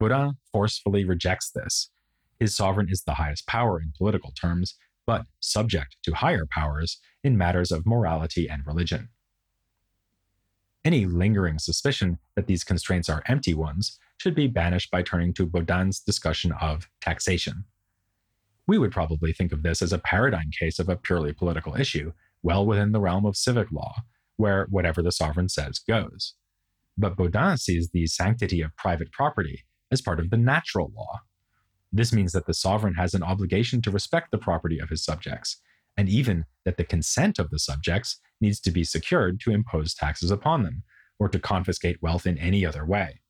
Bodin 0.00 0.38
forcefully 0.50 1.04
rejects 1.04 1.48
this. 1.48 1.92
His 2.42 2.56
sovereign 2.56 2.88
is 2.90 3.04
the 3.04 3.14
highest 3.14 3.46
power 3.46 3.80
in 3.80 3.92
political 3.96 4.32
terms, 4.32 4.74
but 5.06 5.26
subject 5.38 5.96
to 6.02 6.12
higher 6.12 6.44
powers 6.44 6.98
in 7.22 7.38
matters 7.38 7.70
of 7.70 7.86
morality 7.86 8.50
and 8.50 8.66
religion. 8.66 9.10
Any 10.84 11.06
lingering 11.06 11.60
suspicion 11.60 12.18
that 12.34 12.48
these 12.48 12.64
constraints 12.64 13.08
are 13.08 13.22
empty 13.26 13.54
ones 13.54 13.96
should 14.16 14.34
be 14.34 14.48
banished 14.48 14.90
by 14.90 15.02
turning 15.02 15.32
to 15.34 15.46
Bodin's 15.46 16.00
discussion 16.00 16.50
of 16.60 16.88
taxation. 17.00 17.64
We 18.66 18.76
would 18.76 18.90
probably 18.90 19.32
think 19.32 19.52
of 19.52 19.62
this 19.62 19.80
as 19.80 19.92
a 19.92 20.00
paradigm 20.00 20.50
case 20.50 20.80
of 20.80 20.88
a 20.88 20.96
purely 20.96 21.32
political 21.32 21.76
issue, 21.76 22.12
well 22.42 22.66
within 22.66 22.90
the 22.90 23.00
realm 23.00 23.24
of 23.24 23.36
civic 23.36 23.70
law, 23.70 23.94
where 24.36 24.66
whatever 24.68 25.00
the 25.00 25.12
sovereign 25.12 25.48
says 25.48 25.78
goes. 25.78 26.34
But 26.98 27.14
Bodin 27.14 27.56
sees 27.56 27.90
the 27.90 28.08
sanctity 28.08 28.60
of 28.62 28.76
private 28.76 29.12
property 29.12 29.62
as 29.92 30.02
part 30.02 30.18
of 30.18 30.30
the 30.30 30.36
natural 30.36 30.90
law. 30.92 31.20
This 31.92 32.12
means 32.12 32.32
that 32.32 32.46
the 32.46 32.54
sovereign 32.54 32.94
has 32.94 33.12
an 33.14 33.22
obligation 33.22 33.82
to 33.82 33.90
respect 33.90 34.30
the 34.30 34.38
property 34.38 34.78
of 34.78 34.88
his 34.88 35.04
subjects, 35.04 35.58
and 35.96 36.08
even 36.08 36.46
that 36.64 36.78
the 36.78 36.84
consent 36.84 37.38
of 37.38 37.50
the 37.50 37.58
subjects 37.58 38.18
needs 38.40 38.60
to 38.60 38.70
be 38.70 38.82
secured 38.82 39.40
to 39.40 39.52
impose 39.52 39.94
taxes 39.94 40.30
upon 40.30 40.62
them, 40.62 40.84
or 41.18 41.28
to 41.28 41.38
confiscate 41.38 42.02
wealth 42.02 42.26
in 42.26 42.38
any 42.38 42.64
other 42.64 42.86
way. 42.86 43.20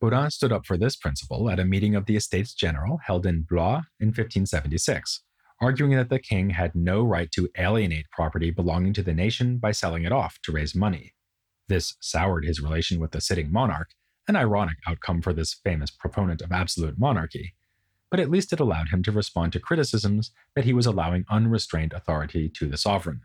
Bodin 0.00 0.30
stood 0.30 0.52
up 0.52 0.66
for 0.66 0.76
this 0.76 0.94
principle 0.94 1.48
at 1.48 1.58
a 1.58 1.64
meeting 1.64 1.94
of 1.94 2.04
the 2.04 2.16
Estates 2.16 2.54
General 2.54 2.98
held 3.06 3.24
in 3.24 3.42
Blois 3.42 3.80
in 3.98 4.08
1576, 4.08 5.22
arguing 5.60 5.92
that 5.92 6.10
the 6.10 6.18
king 6.18 6.50
had 6.50 6.74
no 6.74 7.02
right 7.02 7.30
to 7.32 7.48
alienate 7.56 8.10
property 8.10 8.50
belonging 8.50 8.92
to 8.92 9.02
the 9.02 9.14
nation 9.14 9.56
by 9.56 9.72
selling 9.72 10.04
it 10.04 10.12
off 10.12 10.38
to 10.42 10.52
raise 10.52 10.74
money. 10.74 11.14
This 11.68 11.94
soured 12.00 12.44
his 12.44 12.60
relation 12.60 13.00
with 13.00 13.12
the 13.12 13.22
sitting 13.22 13.50
monarch, 13.50 13.88
an 14.28 14.36
ironic 14.36 14.76
outcome 14.86 15.22
for 15.22 15.32
this 15.32 15.54
famous 15.54 15.90
proponent 15.90 16.42
of 16.42 16.52
absolute 16.52 16.98
monarchy, 16.98 17.54
but 18.10 18.20
at 18.20 18.30
least 18.30 18.52
it 18.52 18.60
allowed 18.60 18.88
him 18.88 19.02
to 19.02 19.12
respond 19.12 19.52
to 19.52 19.60
criticisms 19.60 20.30
that 20.54 20.64
he 20.64 20.72
was 20.72 20.86
allowing 20.86 21.24
unrestrained 21.30 21.92
authority 21.92 22.48
to 22.48 22.66
the 22.66 22.76
sovereign. 22.76 23.20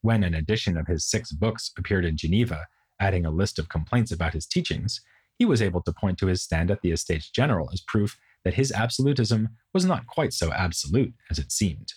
When 0.00 0.24
an 0.24 0.34
edition 0.34 0.76
of 0.76 0.86
his 0.86 1.04
six 1.04 1.32
books 1.32 1.70
appeared 1.78 2.04
in 2.04 2.16
Geneva, 2.16 2.66
adding 3.00 3.24
a 3.24 3.30
list 3.30 3.58
of 3.58 3.68
complaints 3.68 4.12
about 4.12 4.32
his 4.32 4.46
teachings, 4.46 5.00
he 5.38 5.44
was 5.44 5.62
able 5.62 5.80
to 5.82 5.92
point 5.92 6.18
to 6.18 6.26
his 6.26 6.42
stand 6.42 6.70
at 6.70 6.82
the 6.82 6.92
Estates 6.92 7.30
General 7.30 7.70
as 7.72 7.80
proof 7.80 8.18
that 8.44 8.54
his 8.54 8.72
absolutism 8.72 9.48
was 9.72 9.84
not 9.84 10.06
quite 10.06 10.32
so 10.32 10.52
absolute 10.52 11.14
as 11.30 11.38
it 11.38 11.52
seemed. 11.52 11.94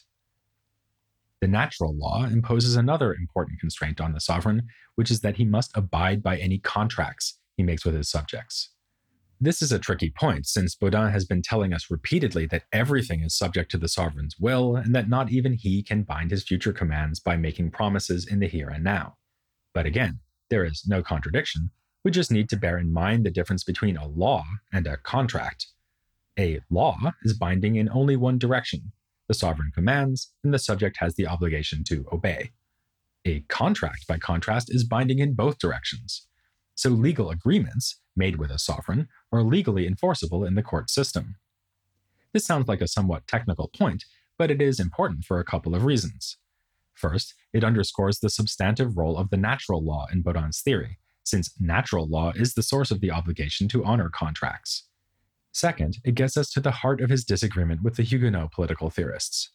The 1.42 1.48
natural 1.48 1.94
law 1.96 2.26
imposes 2.26 2.76
another 2.76 3.14
important 3.14 3.60
constraint 3.60 4.00
on 4.00 4.14
the 4.14 4.22
sovereign, 4.22 4.68
which 4.96 5.12
is 5.12 5.22
that 5.22 5.36
he 5.36 5.46
must 5.46 5.76
abide 5.76 6.24
by 6.24 6.38
any 6.38 6.60
contracts 6.60 7.40
he 7.58 7.64
makes 7.64 7.86
with 7.86 7.96
his 7.96 8.10
subjects. 8.10 8.72
This 9.42 9.62
is 9.62 9.72
a 9.72 9.80
tricky 9.80 10.12
point, 10.18 10.48
since 10.48 10.76
Bodin 10.76 11.12
has 11.12 11.26
been 11.26 11.42
telling 11.42 11.74
us 11.74 11.92
repeatedly 11.92 12.46
that 12.48 12.64
everything 12.72 13.22
is 13.22 13.38
subject 13.38 13.70
to 13.72 13.78
the 13.78 13.90
sovereign's 13.90 14.38
will, 14.40 14.78
and 14.78 14.96
that 14.96 15.10
not 15.10 15.30
even 15.30 15.54
he 15.54 15.84
can 15.84 16.04
bind 16.04 16.32
his 16.32 16.44
future 16.44 16.72
commands 16.72 17.20
by 17.20 17.36
making 17.36 17.72
promises 17.72 18.26
in 18.26 18.40
the 18.40 18.48
here 18.48 18.70
and 18.70 18.84
now. 18.84 19.18
But 19.74 19.86
again, 19.86 20.20
there 20.50 20.64
is 20.64 20.86
no 20.88 21.04
contradiction. 21.04 21.70
We 22.06 22.12
just 22.12 22.32
need 22.32 22.50
to 22.50 22.58
bear 22.58 22.78
in 22.78 22.94
mind 22.94 23.26
the 23.26 23.32
difference 23.32 23.64
between 23.64 23.98
a 23.98 24.08
law 24.08 24.46
and 24.72 24.88
a 24.88 24.98
contract. 24.98 25.68
A 26.40 26.62
law 26.70 26.98
is 27.24 27.38
binding 27.38 27.76
in 27.76 27.90
only 27.90 28.16
one 28.16 28.38
direction. 28.38 28.92
The 29.28 29.34
sovereign 29.34 29.72
commands, 29.74 30.32
and 30.44 30.54
the 30.54 30.60
subject 30.60 30.98
has 31.00 31.16
the 31.16 31.28
obligation 31.28 31.84
to 31.86 32.06
obey. 32.12 32.52
A 33.26 33.42
contract, 33.50 34.08
by 34.08 34.18
contrast, 34.18 34.74
is 34.74 34.84
binding 34.84 35.20
in 35.20 35.34
both 35.34 35.58
directions. 35.58 36.28
So 36.76 36.90
legal 36.90 37.30
agreements 37.30 38.00
made 38.16 38.38
with 38.38 38.52
a 38.52 38.60
sovereign 38.60 39.08
are 39.32 39.44
legally 39.44 39.88
enforceable 39.88 40.46
in 40.46 40.56
the 40.56 40.64
court 40.64 40.90
system. 40.90 41.36
This 42.34 42.46
sounds 42.46 42.68
like 42.68 42.82
a 42.82 42.88
somewhat 42.88 43.28
technical 43.28 43.70
point, 43.70 44.04
but 44.38 44.52
it 44.52 44.62
is 44.62 44.80
important 44.80 45.24
for 45.24 45.40
a 45.40 45.46
couple 45.46 45.74
of 45.74 45.86
reasons. 45.86 46.38
First, 46.94 47.34
it 47.54 47.64
underscores 47.64 48.20
the 48.20 48.30
substantive 48.30 48.98
role 48.98 49.18
of 49.18 49.30
the 49.30 49.38
natural 49.38 49.84
law 49.84 50.08
in 50.12 50.22
Bodin's 50.22 50.62
theory, 50.62 51.00
since 51.24 51.54
natural 51.60 52.08
law 52.08 52.32
is 52.36 52.54
the 52.54 52.64
source 52.64 52.92
of 52.92 53.02
the 53.02 53.12
obligation 53.12 53.68
to 53.70 53.84
honor 53.84 54.10
contracts. 54.10 54.84
Second, 55.52 55.98
it 56.04 56.16
gets 56.16 56.36
us 56.36 56.50
to 56.50 56.60
the 56.60 56.72
heart 56.72 57.00
of 57.00 57.10
his 57.10 57.24
disagreement 57.24 57.82
with 57.82 57.96
the 57.96 58.04
Huguenot 58.04 58.52
political 58.52 58.90
theorists. 58.90 59.52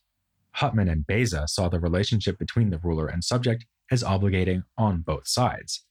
Hotman 0.57 0.91
and 0.91 1.07
Beza 1.07 1.47
saw 1.47 1.69
the 1.69 1.79
relationship 1.79 2.39
between 2.39 2.71
the 2.71 2.79
ruler 2.79 3.07
and 3.07 3.23
subject 3.23 3.67
as 3.91 4.03
obligating 4.03 4.63
on 4.79 5.03
both 5.03 5.29
sides. 5.29 5.85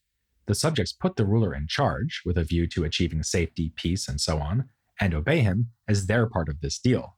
The 0.46 0.54
subjects 0.54 0.92
put 0.92 1.16
the 1.16 1.26
ruler 1.26 1.54
in 1.54 1.66
charge 1.68 2.22
with 2.24 2.36
a 2.36 2.44
view 2.44 2.66
to 2.68 2.84
achieving 2.84 3.22
safety, 3.22 3.72
peace, 3.76 4.08
and 4.08 4.20
so 4.20 4.38
on, 4.38 4.68
and 5.00 5.14
obey 5.14 5.40
him 5.40 5.70
as 5.88 6.06
their 6.06 6.26
part 6.26 6.48
of 6.48 6.60
this 6.60 6.78
deal. 6.78 7.16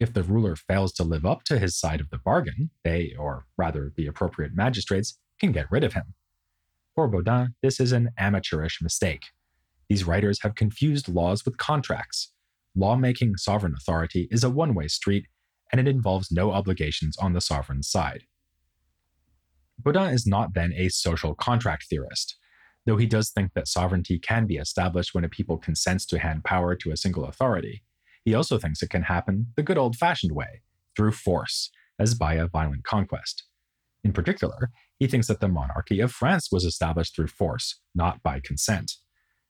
If 0.00 0.12
the 0.12 0.22
ruler 0.22 0.56
fails 0.56 0.92
to 0.94 1.04
live 1.04 1.24
up 1.24 1.44
to 1.44 1.58
his 1.58 1.76
side 1.76 2.00
of 2.00 2.10
the 2.10 2.18
bargain, 2.18 2.70
they, 2.82 3.14
or 3.18 3.46
rather 3.56 3.92
the 3.96 4.06
appropriate 4.06 4.54
magistrates, 4.54 5.18
can 5.40 5.52
get 5.52 5.70
rid 5.70 5.84
of 5.84 5.94
him. 5.94 6.14
For 6.94 7.08
Bodin, 7.08 7.54
this 7.62 7.80
is 7.80 7.92
an 7.92 8.10
amateurish 8.18 8.80
mistake. 8.82 9.22
These 9.88 10.04
writers 10.04 10.42
have 10.42 10.54
confused 10.54 11.08
laws 11.08 11.44
with 11.44 11.58
contracts. 11.58 12.32
Lawmaking 12.76 13.36
sovereign 13.36 13.74
authority 13.76 14.28
is 14.30 14.42
a 14.42 14.50
one 14.50 14.74
way 14.74 14.88
street, 14.88 15.26
and 15.70 15.80
it 15.80 15.88
involves 15.88 16.30
no 16.30 16.52
obligations 16.52 17.16
on 17.18 17.32
the 17.32 17.40
sovereign's 17.40 17.88
side. 17.88 18.24
Bodin 19.80 20.12
is 20.12 20.26
not 20.26 20.54
then 20.54 20.72
a 20.76 20.88
social 20.88 21.34
contract 21.34 21.86
theorist, 21.88 22.36
though 22.86 22.96
he 22.96 23.06
does 23.06 23.30
think 23.30 23.52
that 23.54 23.68
sovereignty 23.68 24.18
can 24.18 24.46
be 24.46 24.56
established 24.56 25.14
when 25.14 25.24
a 25.24 25.28
people 25.28 25.56
consents 25.56 26.06
to 26.06 26.18
hand 26.18 26.44
power 26.44 26.74
to 26.74 26.90
a 26.90 26.96
single 26.96 27.24
authority. 27.24 27.82
He 28.24 28.34
also 28.34 28.58
thinks 28.58 28.82
it 28.82 28.90
can 28.90 29.02
happen 29.02 29.48
the 29.56 29.62
good 29.62 29.78
old 29.78 29.96
fashioned 29.96 30.32
way, 30.32 30.62
through 30.96 31.12
force, 31.12 31.70
as 31.98 32.14
by 32.14 32.34
a 32.34 32.46
violent 32.46 32.84
conquest. 32.84 33.44
In 34.02 34.12
particular, 34.12 34.70
he 34.98 35.06
thinks 35.06 35.26
that 35.28 35.40
the 35.40 35.48
monarchy 35.48 36.00
of 36.00 36.12
France 36.12 36.48
was 36.52 36.64
established 36.64 37.16
through 37.16 37.28
force, 37.28 37.80
not 37.94 38.22
by 38.22 38.40
consent. 38.40 38.92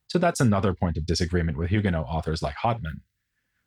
So 0.06 0.18
that's 0.18 0.40
another 0.40 0.74
point 0.74 0.96
of 0.96 1.06
disagreement 1.06 1.58
with 1.58 1.70
Huguenot 1.70 2.06
authors 2.06 2.42
like 2.42 2.54
Hotman. 2.62 3.00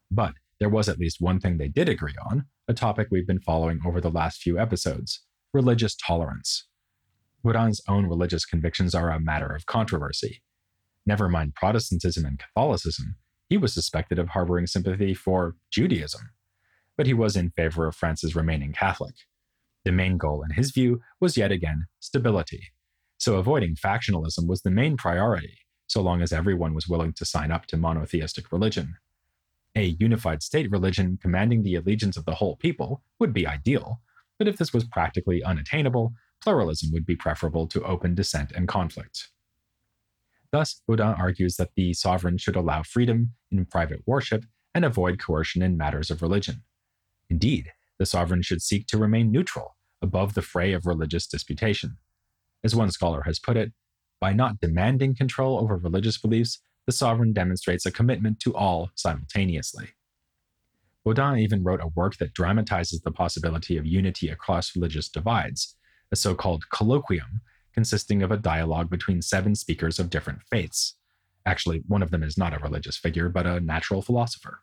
But 0.10 0.34
there 0.60 0.70
was 0.70 0.88
at 0.88 0.98
least 0.98 1.18
one 1.20 1.40
thing 1.40 1.58
they 1.58 1.68
did 1.68 1.90
agree 1.90 2.16
on, 2.30 2.46
a 2.68 2.74
topic 2.74 3.10
we've 3.12 3.28
been 3.28 3.42
following 3.42 3.80
over 3.86 4.00
the 4.00 4.10
last 4.10 4.42
few 4.42 4.58
episodes 4.58 5.22
religious 5.54 5.96
tolerance. 5.96 6.68
Bodin's 7.44 7.82
own 7.88 8.08
religious 8.08 8.46
convictions 8.46 8.94
are 8.94 9.12
a 9.12 9.20
matter 9.20 9.48
of 9.48 9.66
controversy. 9.66 10.42
Never 11.06 11.30
mind 11.30 11.56
Protestantism 11.56 12.26
and 12.26 12.40
Catholicism, 12.40 13.16
he 13.50 13.58
was 13.58 13.74
suspected 13.74 14.20
of 14.20 14.30
harboring 14.30 14.68
sympathy 14.68 15.14
for 15.14 15.56
Judaism, 15.72 16.32
but 16.98 17.08
he 17.08 17.14
was 17.14 17.38
in 17.38 17.52
favor 17.52 17.88
of 17.88 17.96
France's 17.96 18.36
remaining 18.36 18.74
Catholic. 18.74 19.16
The 19.86 19.92
main 19.92 20.18
goal, 20.18 20.44
in 20.44 20.56
his 20.56 20.72
view, 20.72 21.02
was 21.20 21.38
yet 21.38 21.52
again 21.52 21.86
stability. 22.00 22.72
So 23.18 23.38
avoiding 23.38 23.76
factionalism 23.76 24.48
was 24.48 24.62
the 24.62 24.72
main 24.72 24.98
priority, 24.98 25.60
so 25.88 26.02
long 26.02 26.22
as 26.22 26.34
everyone 26.34 26.74
was 26.74 26.90
willing 26.90 27.14
to 27.14 27.26
sign 27.26 27.52
up 27.52 27.66
to 27.68 27.78
monotheistic 27.78 28.52
religion. 28.52 28.98
A 29.76 29.96
unified 30.00 30.44
state 30.44 30.70
religion 30.70 31.18
commanding 31.22 31.64
the 31.64 31.76
allegiance 31.76 32.18
of 32.18 32.26
the 32.26 32.36
whole 32.36 32.58
people 32.58 33.02
would 33.20 33.32
be 33.32 33.48
ideal, 33.48 34.02
but 34.38 34.48
if 34.48 34.58
this 34.58 34.74
was 34.74 34.84
practically 34.84 35.42
unattainable, 35.42 36.14
pluralism 36.48 36.92
would 36.94 37.06
be 37.06 37.18
preferable 37.18 37.68
to 37.68 37.84
open 37.84 38.16
dissent 38.16 38.54
and 38.54 38.70
conflict. 38.70 39.28
Thus, 40.54 40.82
Bodin 40.88 41.20
argues 41.20 41.58
that 41.58 41.72
the 41.76 41.94
sovereign 41.94 42.38
should 42.38 42.56
allow 42.56 42.84
freedom 42.84 43.34
in 43.52 43.66
private 43.66 44.00
worship 44.06 44.46
and 44.74 44.86
avoid 44.86 45.20
coercion 45.20 45.62
in 45.62 45.76
matters 45.76 46.10
of 46.10 46.22
religion. 46.22 46.64
Indeed, 47.30 47.74
the 48.00 48.06
sovereign 48.06 48.44
should 48.44 48.62
seek 48.62 48.88
to 48.88 48.98
remain 48.98 49.30
neutral, 49.30 49.76
above 50.02 50.36
the 50.36 50.42
fray 50.42 50.72
of 50.72 50.86
religious 50.86 51.28
disputation. 51.28 51.98
As 52.64 52.74
one 52.74 52.92
scholar 52.92 53.24
has 53.24 53.40
put 53.40 53.58
it, 53.58 53.74
by 54.22 54.32
not 54.32 54.62
demanding 54.62 55.16
control 55.16 55.60
over 55.60 55.76
religious 55.76 56.18
beliefs, 56.18 56.60
the 56.86 56.94
sovereign 56.94 57.34
demonstrates 57.34 57.86
a 57.86 57.92
commitment 57.92 58.40
to 58.40 58.56
all 58.56 58.92
simultaneously. 58.96 59.90
Bodin 61.06 61.40
even 61.40 61.62
wrote 61.62 61.84
a 61.84 61.92
work 61.94 62.16
that 62.20 62.34
dramatizes 62.34 63.02
the 63.02 63.12
possibility 63.12 63.76
of 63.76 63.86
unity 63.86 64.30
across 64.30 64.78
religious 64.78 65.10
divides, 65.10 65.76
a 66.12 66.16
so 66.16 66.36
called 66.36 66.66
colloquium 66.74 67.42
consisting 67.74 68.24
of 68.24 68.32
a 68.32 68.38
dialogue 68.38 68.90
between 68.90 69.22
seven 69.22 69.54
speakers 69.54 70.00
of 70.00 70.10
different 70.10 70.42
faiths. 70.50 70.96
Actually, 71.46 71.84
one 71.88 72.02
of 72.02 72.10
them 72.10 72.24
is 72.24 72.36
not 72.36 72.52
a 72.52 72.60
religious 72.60 72.98
figure, 72.98 73.30
but 73.30 73.46
a 73.46 73.60
natural 73.60 74.02
philosopher. 74.02 74.62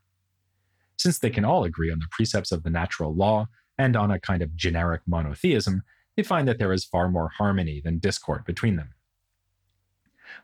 Since 0.98 1.20
they 1.20 1.30
can 1.30 1.44
all 1.44 1.62
agree 1.62 1.92
on 1.92 2.00
the 2.00 2.08
precepts 2.10 2.50
of 2.50 2.64
the 2.64 2.70
natural 2.70 3.14
law 3.14 3.46
and 3.78 3.96
on 3.96 4.10
a 4.10 4.18
kind 4.18 4.42
of 4.42 4.56
generic 4.56 5.02
monotheism, 5.06 5.84
they 6.16 6.24
find 6.24 6.48
that 6.48 6.58
there 6.58 6.72
is 6.72 6.84
far 6.84 7.08
more 7.08 7.28
harmony 7.28 7.80
than 7.80 7.98
discord 7.98 8.44
between 8.44 8.74
them. 8.74 8.90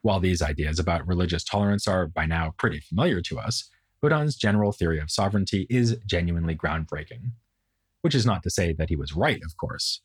While 0.03 0.21
these 0.21 0.41
ideas 0.41 0.79
about 0.79 1.07
religious 1.07 1.43
tolerance 1.43 1.89
are 1.89 2.07
by 2.07 2.27
now 2.27 2.55
pretty 2.57 2.79
familiar 2.79 3.21
to 3.23 3.39
us, 3.41 3.69
Bodin's 4.01 4.37
general 4.37 4.73
theory 4.73 5.01
of 5.01 5.11
sovereignty 5.11 5.67
is 5.69 5.97
genuinely 6.07 6.55
groundbreaking. 6.55 7.33
Which 8.01 8.15
is 8.15 8.25
not 8.25 8.43
to 8.45 8.51
say 8.51 8.73
that 8.75 8.89
he 8.89 8.97
was 8.97 9.15
right, 9.15 9.43
of 9.45 9.57
course. 9.57 10.03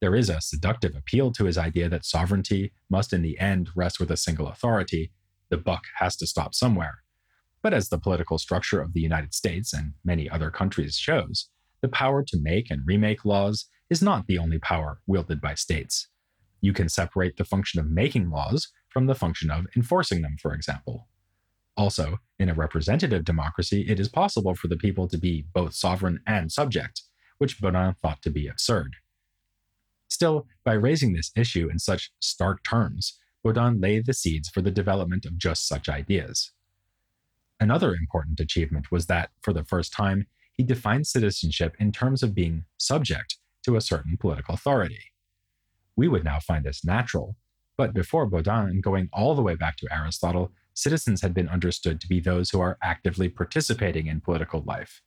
There 0.00 0.14
is 0.14 0.28
a 0.28 0.40
seductive 0.40 0.94
appeal 0.94 1.32
to 1.32 1.44
his 1.44 1.56
idea 1.56 1.88
that 1.88 2.04
sovereignty 2.04 2.72
must 2.90 3.12
in 3.12 3.22
the 3.22 3.38
end 3.38 3.70
rest 3.74 3.98
with 3.98 4.10
a 4.10 4.16
single 4.16 4.48
authority. 4.48 5.12
The 5.48 5.56
buck 5.56 5.84
has 5.98 6.16
to 6.16 6.26
stop 6.26 6.54
somewhere. 6.54 6.98
But 7.62 7.72
as 7.72 7.88
the 7.88 7.98
political 7.98 8.38
structure 8.38 8.80
of 8.80 8.92
the 8.92 9.00
United 9.00 9.34
States 9.34 9.72
and 9.72 9.94
many 10.04 10.28
other 10.28 10.50
countries 10.50 10.96
shows, 10.96 11.48
the 11.80 11.88
power 11.88 12.22
to 12.24 12.38
make 12.40 12.70
and 12.70 12.86
remake 12.86 13.24
laws 13.24 13.66
is 13.88 14.02
not 14.02 14.26
the 14.26 14.38
only 14.38 14.58
power 14.58 15.00
wielded 15.06 15.40
by 15.40 15.54
states. 15.54 16.08
You 16.60 16.72
can 16.72 16.88
separate 16.88 17.36
the 17.36 17.44
function 17.44 17.80
of 17.80 17.90
making 17.90 18.30
laws 18.30 18.68
from 18.90 19.06
the 19.06 19.14
function 19.14 19.50
of 19.50 19.66
enforcing 19.76 20.22
them, 20.22 20.36
for 20.40 20.52
example. 20.52 21.08
Also, 21.76 22.18
in 22.38 22.48
a 22.48 22.54
representative 22.54 23.24
democracy, 23.24 23.82
it 23.88 24.00
is 24.00 24.08
possible 24.08 24.54
for 24.54 24.68
the 24.68 24.76
people 24.76 25.08
to 25.08 25.18
be 25.18 25.46
both 25.52 25.74
sovereign 25.74 26.20
and 26.26 26.50
subject, 26.50 27.02
which 27.38 27.60
Bodin 27.60 27.96
thought 27.98 28.22
to 28.22 28.30
be 28.30 28.46
absurd. 28.46 28.96
Still, 30.08 30.46
by 30.64 30.74
raising 30.74 31.12
this 31.12 31.30
issue 31.36 31.68
in 31.70 31.78
such 31.78 32.10
stark 32.20 32.62
terms, 32.64 33.18
Bodin 33.44 33.80
laid 33.80 34.06
the 34.06 34.14
seeds 34.14 34.48
for 34.48 34.60
the 34.60 34.70
development 34.70 35.24
of 35.24 35.38
just 35.38 35.68
such 35.68 35.88
ideas. 35.88 36.52
Another 37.58 37.94
important 37.94 38.38
achievement 38.40 38.90
was 38.90 39.06
that, 39.06 39.30
for 39.42 39.52
the 39.52 39.64
first 39.64 39.92
time, 39.92 40.26
he 40.52 40.62
defined 40.62 41.06
citizenship 41.06 41.74
in 41.78 41.92
terms 41.92 42.22
of 42.22 42.34
being 42.34 42.64
subject 42.78 43.36
to 43.64 43.76
a 43.76 43.80
certain 43.80 44.16
political 44.16 44.54
authority. 44.54 45.12
We 45.96 46.08
would 46.08 46.24
now 46.24 46.38
find 46.40 46.64
this 46.64 46.84
natural, 46.84 47.36
but 47.76 47.94
before 47.94 48.28
Bodin 48.28 48.70
and 48.70 48.82
going 48.82 49.08
all 49.12 49.34
the 49.34 49.42
way 49.42 49.54
back 49.54 49.76
to 49.78 49.88
Aristotle, 49.92 50.52
citizens 50.74 51.22
had 51.22 51.34
been 51.34 51.48
understood 51.48 52.00
to 52.00 52.08
be 52.08 52.20
those 52.20 52.50
who 52.50 52.60
are 52.60 52.78
actively 52.82 53.28
participating 53.28 54.06
in 54.06 54.20
political 54.20 54.62
life. 54.66 55.02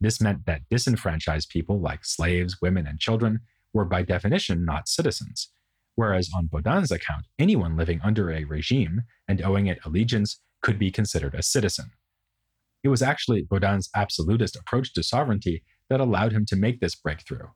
This 0.00 0.20
meant 0.20 0.46
that 0.46 0.68
disenfranchised 0.70 1.48
people 1.48 1.80
like 1.80 2.04
slaves, 2.04 2.60
women, 2.60 2.86
and 2.86 2.98
children 2.98 3.40
were 3.72 3.84
by 3.84 4.02
definition 4.02 4.64
not 4.64 4.88
citizens, 4.88 5.50
whereas 5.94 6.30
on 6.34 6.46
Bodin's 6.46 6.90
account, 6.90 7.26
anyone 7.38 7.76
living 7.76 8.00
under 8.02 8.30
a 8.30 8.44
regime 8.44 9.02
and 9.26 9.42
owing 9.42 9.66
it 9.66 9.78
allegiance 9.84 10.40
could 10.62 10.78
be 10.78 10.90
considered 10.90 11.34
a 11.34 11.42
citizen. 11.42 11.90
It 12.82 12.88
was 12.88 13.02
actually 13.02 13.42
Bodin's 13.42 13.90
absolutist 13.94 14.56
approach 14.56 14.92
to 14.94 15.02
sovereignty 15.02 15.62
that 15.90 16.00
allowed 16.00 16.32
him 16.32 16.46
to 16.46 16.56
make 16.56 16.80
this 16.80 16.94
breakthrough. 16.94 17.48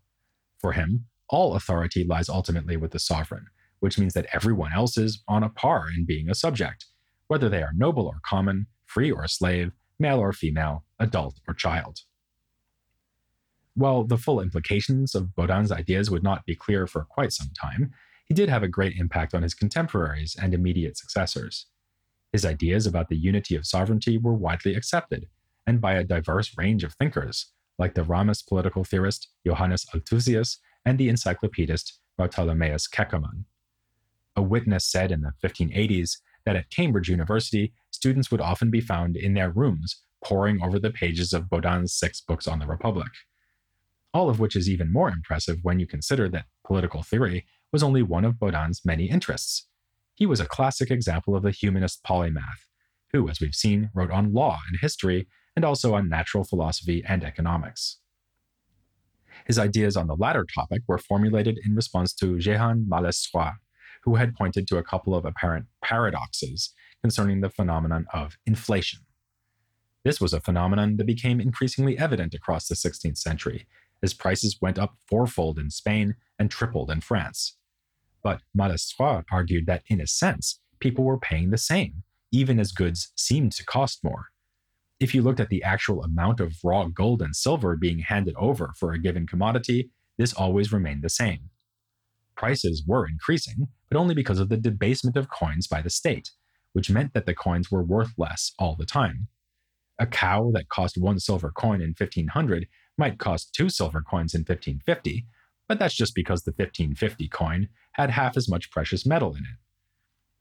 For 0.58 0.72
him, 0.72 1.06
all 1.28 1.54
authority 1.54 2.04
lies 2.04 2.28
ultimately 2.28 2.76
with 2.76 2.90
the 2.90 2.98
sovereign, 2.98 3.46
which 3.80 3.98
means 3.98 4.14
that 4.14 4.26
everyone 4.32 4.72
else 4.74 4.98
is 4.98 5.22
on 5.28 5.42
a 5.42 5.48
par 5.48 5.86
in 5.96 6.04
being 6.04 6.28
a 6.28 6.34
subject, 6.34 6.86
whether 7.28 7.48
they 7.48 7.62
are 7.62 7.72
noble 7.74 8.06
or 8.06 8.20
common, 8.24 8.66
free 8.86 9.10
or 9.10 9.26
slave, 9.26 9.72
male 9.98 10.18
or 10.18 10.32
female, 10.32 10.84
adult 10.98 11.40
or 11.48 11.54
child. 11.54 12.00
While 13.74 14.04
the 14.04 14.18
full 14.18 14.40
implications 14.40 15.14
of 15.14 15.34
Bodin's 15.34 15.72
ideas 15.72 16.10
would 16.10 16.22
not 16.22 16.44
be 16.44 16.54
clear 16.54 16.86
for 16.86 17.04
quite 17.04 17.32
some 17.32 17.50
time, 17.58 17.90
he 18.26 18.34
did 18.34 18.48
have 18.48 18.62
a 18.62 18.68
great 18.68 18.96
impact 18.96 19.34
on 19.34 19.42
his 19.42 19.54
contemporaries 19.54 20.36
and 20.40 20.52
immediate 20.52 20.96
successors. 20.96 21.66
His 22.32 22.44
ideas 22.44 22.86
about 22.86 23.08
the 23.08 23.16
unity 23.16 23.54
of 23.54 23.66
sovereignty 23.66 24.18
were 24.18 24.34
widely 24.34 24.74
accepted, 24.74 25.26
and 25.66 25.80
by 25.80 25.94
a 25.94 26.04
diverse 26.04 26.56
range 26.56 26.84
of 26.84 26.94
thinkers, 26.94 27.52
like 27.78 27.94
the 27.94 28.04
Ramist 28.04 28.46
political 28.46 28.84
theorist 28.84 29.28
Johannes 29.46 29.86
Althusius 29.94 30.58
and 30.84 30.98
the 30.98 31.08
encyclopedist 31.08 31.92
Bartholomeus 32.18 32.88
Keckermann. 32.88 33.44
A 34.36 34.42
witness 34.42 34.90
said 34.90 35.12
in 35.12 35.22
the 35.22 35.32
1580s 35.42 36.18
that 36.44 36.56
at 36.56 36.70
Cambridge 36.70 37.08
University, 37.08 37.72
students 37.90 38.30
would 38.30 38.40
often 38.40 38.70
be 38.70 38.80
found 38.80 39.16
in 39.16 39.34
their 39.34 39.50
rooms 39.50 40.02
poring 40.24 40.62
over 40.62 40.78
the 40.78 40.90
pages 40.90 41.32
of 41.32 41.50
Bodin's 41.50 41.94
six 41.94 42.20
books 42.20 42.46
on 42.46 42.58
the 42.58 42.66
Republic. 42.66 43.10
All 44.14 44.28
of 44.28 44.38
which 44.38 44.56
is 44.56 44.68
even 44.68 44.92
more 44.92 45.08
impressive 45.08 45.58
when 45.62 45.80
you 45.80 45.86
consider 45.86 46.28
that 46.28 46.46
political 46.64 47.02
theory 47.02 47.46
was 47.72 47.82
only 47.82 48.02
one 48.02 48.24
of 48.24 48.38
Bodin's 48.38 48.82
many 48.84 49.08
interests. 49.08 49.66
He 50.14 50.26
was 50.26 50.40
a 50.40 50.46
classic 50.46 50.90
example 50.90 51.34
of 51.34 51.44
a 51.44 51.50
humanist 51.50 52.02
polymath, 52.04 52.66
who, 53.12 53.28
as 53.28 53.40
we've 53.40 53.54
seen, 53.54 53.90
wrote 53.94 54.10
on 54.10 54.32
law 54.32 54.58
and 54.68 54.78
history 54.80 55.26
and 55.56 55.64
also 55.64 55.94
on 55.94 56.08
natural 56.08 56.44
philosophy 56.44 57.02
and 57.06 57.24
economics. 57.24 57.98
His 59.46 59.58
ideas 59.58 59.96
on 59.96 60.06
the 60.06 60.16
latter 60.16 60.44
topic 60.44 60.82
were 60.86 60.98
formulated 60.98 61.58
in 61.64 61.74
response 61.74 62.12
to 62.14 62.38
Jehan 62.38 62.86
Malestroit, 62.88 63.54
who 64.04 64.16
had 64.16 64.34
pointed 64.34 64.66
to 64.68 64.78
a 64.78 64.82
couple 64.82 65.14
of 65.14 65.24
apparent 65.24 65.66
paradoxes 65.82 66.72
concerning 67.00 67.40
the 67.40 67.50
phenomenon 67.50 68.06
of 68.12 68.36
inflation. 68.46 69.00
This 70.04 70.20
was 70.20 70.32
a 70.32 70.40
phenomenon 70.40 70.96
that 70.96 71.06
became 71.06 71.40
increasingly 71.40 71.96
evident 71.96 72.34
across 72.34 72.66
the 72.66 72.74
16th 72.74 73.18
century, 73.18 73.66
as 74.02 74.14
prices 74.14 74.58
went 74.60 74.78
up 74.78 74.96
fourfold 75.08 75.58
in 75.58 75.70
Spain 75.70 76.16
and 76.38 76.50
tripled 76.50 76.90
in 76.90 77.00
France. 77.00 77.56
But 78.22 78.40
Malestroit 78.56 79.24
argued 79.30 79.66
that, 79.66 79.82
in 79.88 80.00
a 80.00 80.06
sense, 80.06 80.60
people 80.80 81.04
were 81.04 81.18
paying 81.18 81.50
the 81.50 81.58
same, 81.58 82.02
even 82.30 82.58
as 82.58 82.72
goods 82.72 83.12
seemed 83.16 83.52
to 83.52 83.64
cost 83.64 84.02
more. 84.02 84.26
If 85.00 85.14
you 85.14 85.22
looked 85.22 85.40
at 85.40 85.48
the 85.48 85.62
actual 85.62 86.02
amount 86.02 86.40
of 86.40 86.54
raw 86.62 86.84
gold 86.86 87.22
and 87.22 87.34
silver 87.34 87.76
being 87.76 88.00
handed 88.00 88.34
over 88.36 88.72
for 88.78 88.92
a 88.92 89.00
given 89.00 89.26
commodity, 89.26 89.90
this 90.18 90.32
always 90.32 90.72
remained 90.72 91.02
the 91.02 91.08
same. 91.08 91.50
Prices 92.36 92.84
were 92.86 93.06
increasing, 93.06 93.68
but 93.88 93.98
only 93.98 94.14
because 94.14 94.38
of 94.38 94.48
the 94.48 94.56
debasement 94.56 95.16
of 95.16 95.28
coins 95.28 95.66
by 95.66 95.82
the 95.82 95.90
state, 95.90 96.30
which 96.72 96.90
meant 96.90 97.14
that 97.14 97.26
the 97.26 97.34
coins 97.34 97.70
were 97.70 97.82
worth 97.82 98.12
less 98.16 98.52
all 98.58 98.76
the 98.76 98.86
time. 98.86 99.28
A 99.98 100.06
cow 100.06 100.50
that 100.54 100.68
cost 100.68 100.96
one 100.96 101.18
silver 101.18 101.50
coin 101.50 101.80
in 101.80 101.94
1500 101.98 102.66
might 102.98 103.18
cost 103.18 103.54
two 103.54 103.68
silver 103.68 104.02
coins 104.02 104.34
in 104.34 104.40
1550, 104.40 105.26
but 105.68 105.78
that's 105.78 105.94
just 105.94 106.14
because 106.14 106.42
the 106.42 106.52
1550 106.52 107.28
coin 107.28 107.68
had 107.92 108.10
half 108.10 108.36
as 108.36 108.48
much 108.48 108.70
precious 108.70 109.06
metal 109.06 109.34
in 109.34 109.42
it. 109.42 109.58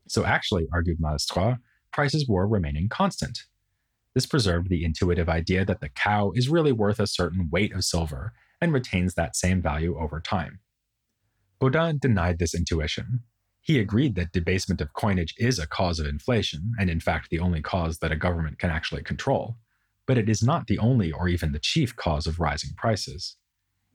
So, 0.07 0.25
actually, 0.25 0.67
argued 0.73 0.99
Malestroit, 0.99 1.59
prices 1.91 2.27
were 2.27 2.47
remaining 2.47 2.89
constant. 2.89 3.43
This 4.13 4.25
preserved 4.25 4.69
the 4.69 4.83
intuitive 4.83 5.29
idea 5.29 5.63
that 5.65 5.79
the 5.79 5.89
cow 5.89 6.31
is 6.35 6.49
really 6.49 6.71
worth 6.71 6.99
a 6.99 7.07
certain 7.07 7.49
weight 7.49 7.73
of 7.73 7.85
silver 7.85 8.33
and 8.59 8.73
retains 8.73 9.13
that 9.13 9.35
same 9.35 9.61
value 9.61 9.97
over 9.97 10.19
time. 10.19 10.59
Bodin 11.61 11.99
denied 11.99 12.39
this 12.39 12.53
intuition. 12.53 13.21
He 13.61 13.79
agreed 13.79 14.15
that 14.15 14.31
debasement 14.31 14.81
of 14.81 14.93
coinage 14.93 15.35
is 15.37 15.59
a 15.59 15.67
cause 15.67 15.99
of 15.99 16.07
inflation, 16.07 16.73
and 16.79 16.89
in 16.89 16.99
fact 16.99 17.29
the 17.29 17.39
only 17.39 17.61
cause 17.61 17.99
that 17.99 18.11
a 18.11 18.15
government 18.15 18.59
can 18.59 18.71
actually 18.71 19.03
control, 19.03 19.57
but 20.11 20.17
it 20.17 20.27
is 20.27 20.43
not 20.43 20.67
the 20.67 20.77
only 20.77 21.09
or 21.09 21.29
even 21.29 21.53
the 21.53 21.59
chief 21.59 21.95
cause 21.95 22.27
of 22.27 22.37
rising 22.37 22.71
prices. 22.75 23.37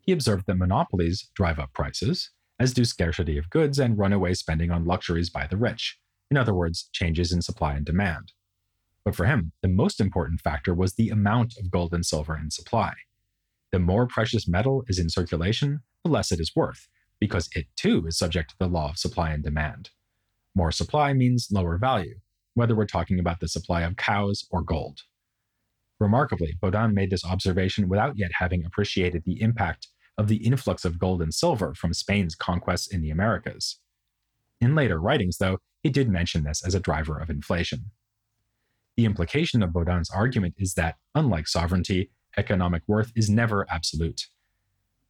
He 0.01 0.13
observed 0.13 0.47
that 0.47 0.57
monopolies 0.57 1.29
drive 1.35 1.59
up 1.59 1.75
prices, 1.75 2.31
as 2.59 2.73
do 2.73 2.87
scarcity 2.87 3.37
of 3.37 3.51
goods 3.51 3.79
and 3.79 3.99
runaway 3.99 4.33
spending 4.33 4.71
on 4.71 4.87
luxuries 4.87 5.29
by 5.29 5.47
the 5.47 5.59
rich, 5.59 5.99
in 6.31 6.39
other 6.39 6.55
words, 6.55 6.89
changes 6.91 7.33
in 7.33 7.43
supply 7.43 7.75
and 7.75 7.85
demand. 7.85 8.33
But 9.05 9.15
for 9.15 9.27
him, 9.27 9.53
the 9.61 9.69
most 9.69 10.01
important 10.01 10.41
factor 10.41 10.73
was 10.73 10.95
the 10.95 11.11
amount 11.11 11.59
of 11.59 11.71
gold 11.71 11.93
and 11.93 12.07
silver 12.07 12.35
in 12.35 12.51
supply. 12.51 12.95
The 13.71 13.79
more 13.79 14.07
precious 14.07 14.49
metal 14.49 14.85
is 14.89 14.99
in 14.99 15.11
circulation, 15.11 15.81
the 16.03 16.11
less 16.11 16.33
it 16.33 16.41
is 16.41 16.57
worth, 16.57 16.89
because 17.21 17.51
it 17.55 17.67
too 17.77 18.07
is 18.07 18.17
subject 18.17 18.53
to 18.53 18.57
the 18.59 18.69
law 18.69 18.89
of 18.89 18.97
supply 18.97 19.33
and 19.33 19.45
demand. 19.45 19.91
More 20.55 20.73
supply 20.73 21.13
means 21.13 21.49
lower 21.53 21.77
value, 21.77 22.21
whether 22.55 22.75
we're 22.75 22.87
talking 22.87 23.19
about 23.19 23.41
the 23.41 23.49
supply 23.49 23.83
of 23.83 23.99
cows 23.99 24.47
or 24.51 24.63
gold. 24.63 25.01
Remarkably, 25.99 26.55
Bodin 26.61 26.93
made 26.93 27.11
this 27.11 27.25
observation 27.25 27.89
without 27.89 28.19
yet 28.19 28.31
having 28.39 28.65
appreciated 28.65 29.23
the 29.25 29.41
impact 29.41 29.89
of 30.19 30.29
the 30.29 30.37
influx 30.37 30.85
of 30.85 30.99
gold 30.99 31.23
and 31.23 31.33
silver 31.33 31.75
from 31.75 31.95
Spain's 31.95 32.35
conquests 32.35 32.87
in 32.87 33.03
the 33.03 33.11
Americas. 33.11 33.81
In 34.61 34.75
later 34.75 35.01
writings, 35.01 35.39
though, 35.39 35.59
he 35.83 35.91
did 35.91 36.09
mention 36.09 36.45
this 36.45 36.65
as 36.67 36.75
a 36.75 36.81
driver 36.81 37.19
of 37.19 37.31
inflation. 37.31 37.91
The 38.97 39.05
implication 39.05 39.63
of 39.63 39.71
Bodin's 39.71 40.11
argument 40.11 40.55
is 40.59 40.75
that, 40.75 40.97
unlike 41.15 41.47
sovereignty, 41.47 42.11
economic 42.37 42.83
worth 42.87 43.13
is 43.15 43.29
never 43.29 43.67
absolute. 43.71 44.27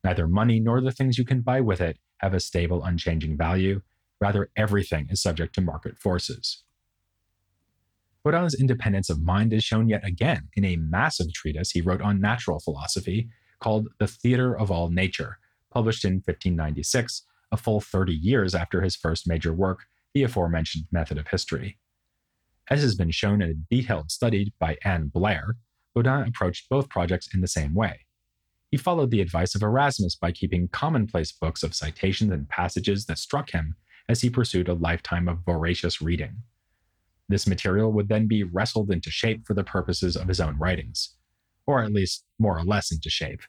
Neither 0.02 0.28
money 0.28 0.60
nor 0.60 0.80
the 0.80 0.92
things 0.92 1.18
you 1.18 1.24
can 1.24 1.40
buy 1.40 1.60
with 1.60 1.80
it 1.80 1.98
have 2.18 2.34
a 2.34 2.40
stable, 2.40 2.84
unchanging 2.84 3.36
value. 3.36 3.82
Rather, 4.20 4.50
everything 4.56 5.08
is 5.10 5.22
subject 5.22 5.54
to 5.54 5.60
market 5.60 5.98
forces. 5.98 6.64
Bodin's 8.26 8.56
independence 8.56 9.08
of 9.08 9.22
mind 9.22 9.52
is 9.52 9.62
shown 9.62 9.88
yet 9.88 10.04
again 10.04 10.48
in 10.54 10.64
a 10.64 10.74
massive 10.74 11.32
treatise 11.32 11.70
he 11.70 11.80
wrote 11.80 12.02
on 12.02 12.20
natural 12.20 12.58
philosophy 12.58 13.28
called 13.60 13.86
The 14.00 14.08
Theatre 14.08 14.58
of 14.58 14.68
All 14.68 14.90
Nature, 14.90 15.38
published 15.72 16.04
in 16.04 16.14
1596, 16.14 17.22
a 17.52 17.56
full 17.56 17.80
30 17.80 18.12
years 18.12 18.52
after 18.52 18.80
his 18.80 18.96
first 18.96 19.28
major 19.28 19.54
work, 19.54 19.84
the 20.12 20.24
aforementioned 20.24 20.86
Method 20.90 21.18
of 21.18 21.28
History. 21.28 21.78
As 22.68 22.82
has 22.82 22.96
been 22.96 23.12
shown 23.12 23.40
in 23.40 23.50
a 23.50 23.74
detailed 23.74 24.10
study 24.10 24.52
by 24.58 24.76
Ann 24.84 25.06
Blair, 25.06 25.54
Bodin 25.94 26.26
approached 26.26 26.68
both 26.68 26.88
projects 26.88 27.28
in 27.32 27.42
the 27.42 27.46
same 27.46 27.74
way. 27.74 28.06
He 28.72 28.76
followed 28.76 29.12
the 29.12 29.20
advice 29.20 29.54
of 29.54 29.62
Erasmus 29.62 30.16
by 30.16 30.32
keeping 30.32 30.66
commonplace 30.66 31.30
books 31.30 31.62
of 31.62 31.76
citations 31.76 32.32
and 32.32 32.48
passages 32.48 33.06
that 33.06 33.18
struck 33.18 33.50
him 33.50 33.76
as 34.08 34.22
he 34.22 34.30
pursued 34.30 34.68
a 34.68 34.74
lifetime 34.74 35.28
of 35.28 35.44
voracious 35.44 36.02
reading. 36.02 36.42
This 37.28 37.46
material 37.46 37.92
would 37.92 38.08
then 38.08 38.26
be 38.26 38.44
wrestled 38.44 38.90
into 38.90 39.10
shape 39.10 39.46
for 39.46 39.54
the 39.54 39.64
purposes 39.64 40.16
of 40.16 40.28
his 40.28 40.40
own 40.40 40.58
writings, 40.58 41.14
or 41.66 41.82
at 41.82 41.92
least 41.92 42.24
more 42.38 42.58
or 42.58 42.64
less 42.64 42.92
into 42.92 43.10
shape. 43.10 43.40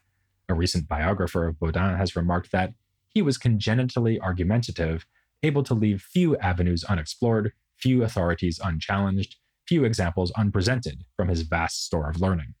A 0.48 0.54
recent 0.54 0.88
biographer 0.88 1.46
of 1.46 1.58
Bodin 1.58 1.96
has 1.96 2.16
remarked 2.16 2.52
that 2.52 2.74
he 3.08 3.22
was 3.22 3.38
congenitally 3.38 4.18
argumentative, 4.20 5.06
able 5.42 5.62
to 5.62 5.74
leave 5.74 6.02
few 6.02 6.36
avenues 6.38 6.84
unexplored, 6.84 7.52
few 7.76 8.02
authorities 8.02 8.60
unchallenged, 8.62 9.36
few 9.66 9.84
examples 9.84 10.32
unpresented 10.36 11.04
from 11.16 11.28
his 11.28 11.42
vast 11.42 11.84
store 11.84 12.08
of 12.08 12.20
learning 12.20 12.54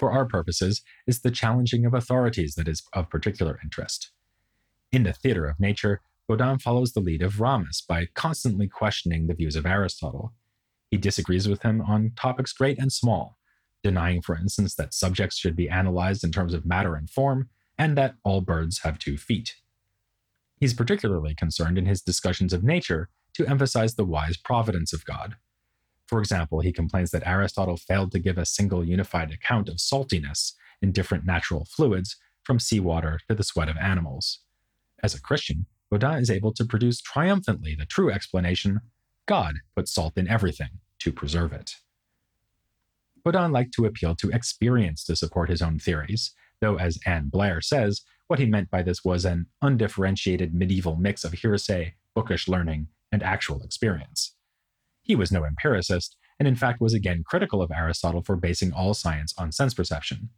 for 0.00 0.10
our 0.10 0.24
purposes, 0.24 0.82
it's 1.06 1.20
the 1.20 1.30
challenging 1.30 1.84
of 1.84 1.94
authorities 1.94 2.54
that 2.54 2.66
is 2.66 2.82
of 2.94 3.10
particular 3.10 3.60
interest. 3.62 4.10
In 4.90 5.04
the 5.04 5.12
theater 5.12 5.44
of 5.44 5.60
nature, 5.60 6.00
Bodin 6.30 6.60
follows 6.60 6.92
the 6.92 7.00
lead 7.00 7.22
of 7.22 7.40
Ramus 7.40 7.80
by 7.80 8.06
constantly 8.14 8.68
questioning 8.68 9.26
the 9.26 9.34
views 9.34 9.56
of 9.56 9.66
Aristotle. 9.66 10.32
He 10.90 10.96
disagrees 10.96 11.48
with 11.48 11.62
him 11.62 11.80
on 11.80 12.12
topics 12.16 12.52
great 12.52 12.78
and 12.78 12.92
small, 12.92 13.38
denying, 13.82 14.22
for 14.22 14.36
instance, 14.36 14.74
that 14.76 14.94
subjects 14.94 15.36
should 15.36 15.56
be 15.56 15.68
analyzed 15.68 16.22
in 16.22 16.30
terms 16.30 16.54
of 16.54 16.64
matter 16.64 16.94
and 16.94 17.10
form, 17.10 17.48
and 17.76 17.96
that 17.98 18.14
all 18.24 18.40
birds 18.40 18.80
have 18.80 18.98
two 18.98 19.16
feet. 19.16 19.56
He's 20.60 20.74
particularly 20.74 21.34
concerned 21.34 21.78
in 21.78 21.86
his 21.86 22.02
discussions 22.02 22.52
of 22.52 22.62
nature 22.62 23.08
to 23.34 23.46
emphasize 23.46 23.94
the 23.94 24.04
wise 24.04 24.36
providence 24.36 24.92
of 24.92 25.04
God, 25.04 25.36
for 26.10 26.18
example, 26.18 26.58
he 26.58 26.72
complains 26.72 27.12
that 27.12 27.24
Aristotle 27.24 27.76
failed 27.76 28.10
to 28.10 28.18
give 28.18 28.36
a 28.36 28.44
single 28.44 28.84
unified 28.84 29.30
account 29.30 29.68
of 29.68 29.76
saltiness 29.76 30.54
in 30.82 30.90
different 30.90 31.24
natural 31.24 31.64
fluids, 31.64 32.16
from 32.42 32.58
seawater 32.58 33.20
to 33.28 33.34
the 33.36 33.44
sweat 33.44 33.68
of 33.68 33.76
animals. 33.76 34.40
As 35.04 35.14
a 35.14 35.20
Christian, 35.20 35.66
Bodin 35.90 36.20
is 36.20 36.30
able 36.30 36.52
to 36.54 36.64
produce 36.64 37.00
triumphantly 37.00 37.74
the 37.74 37.86
true 37.86 38.10
explanation 38.10 38.80
God 39.26 39.56
put 39.76 39.88
salt 39.88 40.16
in 40.16 40.28
everything 40.28 40.80
to 41.00 41.12
preserve 41.12 41.52
it. 41.52 41.76
Bodin 43.24 43.52
liked 43.52 43.74
to 43.74 43.84
appeal 43.84 44.14
to 44.16 44.30
experience 44.30 45.04
to 45.04 45.16
support 45.16 45.50
his 45.50 45.62
own 45.62 45.78
theories, 45.78 46.32
though, 46.60 46.78
as 46.78 46.98
Ann 47.06 47.28
Blair 47.28 47.60
says, 47.60 48.02
what 48.28 48.38
he 48.38 48.46
meant 48.46 48.70
by 48.70 48.82
this 48.82 49.04
was 49.04 49.24
an 49.24 49.46
undifferentiated 49.60 50.54
medieval 50.54 50.96
mix 50.96 51.24
of 51.24 51.32
hearsay, 51.32 51.94
bookish 52.14 52.48
learning, 52.48 52.86
and 53.10 53.22
actual 53.22 53.62
experience. 53.62 54.36
He 55.02 55.16
was 55.16 55.32
no 55.32 55.44
empiricist, 55.44 56.16
and 56.38 56.46
in 56.46 56.54
fact 56.54 56.80
was 56.80 56.94
again 56.94 57.24
critical 57.26 57.60
of 57.60 57.72
Aristotle 57.72 58.22
for 58.22 58.36
basing 58.36 58.72
all 58.72 58.94
science 58.94 59.34
on 59.36 59.50
sense 59.52 59.74
perception. 59.74 60.30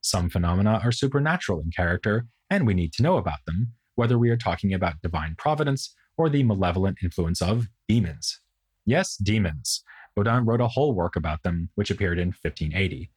Some 0.00 0.30
phenomena 0.30 0.80
are 0.82 0.92
supernatural 0.92 1.60
in 1.60 1.70
character, 1.70 2.26
and 2.48 2.66
we 2.66 2.74
need 2.74 2.92
to 2.94 3.02
know 3.02 3.18
about 3.18 3.44
them, 3.46 3.74
whether 3.98 4.16
we 4.16 4.30
are 4.30 4.36
talking 4.36 4.72
about 4.72 5.02
divine 5.02 5.34
providence 5.36 5.92
or 6.16 6.28
the 6.28 6.44
malevolent 6.44 6.98
influence 7.02 7.42
of 7.42 7.66
demons. 7.88 8.40
Yes, 8.86 9.16
demons. 9.16 9.82
Bodin 10.16 10.46
wrote 10.46 10.60
a 10.60 10.68
whole 10.68 10.94
work 10.94 11.16
about 11.16 11.42
them, 11.42 11.68
which 11.74 11.90
appeared 11.90 12.18
in 12.18 12.28
1580. 12.28 13.10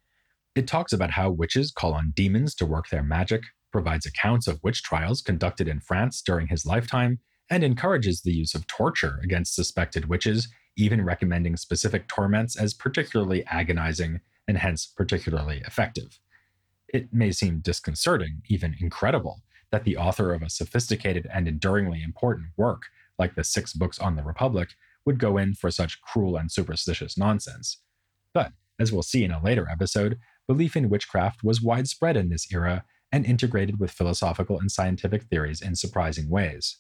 It 0.56 0.68
talks 0.68 0.92
about 0.92 1.12
how 1.12 1.30
witches 1.30 1.72
call 1.72 1.94
on 1.94 2.14
demons 2.16 2.56
to 2.56 2.66
work 2.66 2.90
their 2.90 3.04
magic, 3.04 3.44
provides 3.72 4.08
accounts 4.08 4.48
of 4.48 4.60
witch 4.64 4.82
trials 4.82 5.22
conducted 5.22 5.68
in 5.68 5.80
France 5.82 6.20
during 6.22 6.48
his 6.48 6.66
lifetime, 6.66 7.20
and 7.48 7.64
encourages 7.64 8.22
the 8.22 8.34
use 8.34 8.56
of 8.56 8.66
torture 8.66 9.20
against 9.24 9.54
suspected 9.54 10.10
witches 10.10 10.50
even 10.78 11.06
recommending 11.06 11.58
specific 11.58 12.08
torments 12.08 12.56
as 12.56 12.74
particularly 12.74 13.46
agonizing 13.46 14.20
and 14.48 14.58
hence 14.58 14.88
particularly 14.88 15.62
effective. 15.68 16.20
It 16.88 17.14
may 17.14 17.32
seem 17.32 17.60
disconcerting, 17.60 18.42
even 18.48 18.76
incredible, 18.80 19.44
that 19.72 19.84
the 19.84 19.98
author 19.98 20.34
of 20.34 20.42
a 20.42 20.50
sophisticated 20.50 21.28
and 21.34 21.48
enduringly 21.48 22.04
important 22.04 22.48
work 22.58 22.84
like 23.18 23.36
the 23.36 23.44
six 23.44 23.74
books 23.74 24.00
on 24.00 24.16
the 24.16 24.24
Republic 24.24 24.70
would 25.06 25.20
go 25.20 25.38
in 25.38 25.54
for 25.54 25.72
such 25.72 26.02
cruel 26.02 26.38
and 26.38 26.52
superstitious 26.52 27.18
nonsense. 27.18 27.78
But, 28.34 28.52
as 28.80 28.92
we'll 28.92 29.04
see 29.04 29.24
in 29.24 29.32
a 29.32 29.44
later 29.44 29.68
episode, 29.70 30.18
belief 30.48 30.76
in 30.76 30.90
witchcraft 30.90 31.44
was 31.44 31.62
widespread 31.62 32.18
in 32.18 32.30
this 32.30 32.52
era 32.52 32.84
and 33.12 33.26
integrated 33.26 33.80
with 33.80 33.92
philosophical 33.92 34.60
and 34.60 34.72
scientific 34.72 35.24
theories 35.24 35.62
in 35.62 35.76
surprising 35.76 36.30
ways. 36.30 36.78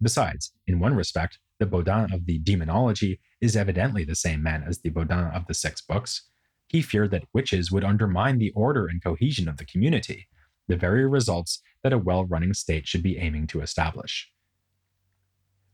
Besides, 0.00 0.52
in 0.66 0.78
one 0.78 0.94
respect, 0.94 1.38
the 1.58 1.66
Bodin 1.66 2.12
of 2.14 2.26
the 2.26 2.38
demonology 2.38 3.20
is 3.40 3.56
evidently 3.56 4.04
the 4.04 4.14
same 4.14 4.42
man 4.42 4.64
as 4.66 4.78
the 4.78 4.90
Bodin 4.90 5.34
of 5.34 5.46
the 5.46 5.54
six 5.54 5.80
books. 5.80 6.22
He 6.68 6.82
feared 6.82 7.10
that 7.10 7.24
witches 7.32 7.72
would 7.72 7.84
undermine 7.84 8.38
the 8.38 8.52
order 8.54 8.86
and 8.86 9.02
cohesion 9.02 9.48
of 9.48 9.56
the 9.56 9.64
community, 9.64 10.28
the 10.68 10.76
very 10.76 11.06
results 11.06 11.60
that 11.82 11.92
a 11.92 11.98
well 11.98 12.24
running 12.24 12.54
state 12.54 12.86
should 12.86 13.02
be 13.02 13.18
aiming 13.18 13.46
to 13.48 13.60
establish. 13.60 14.30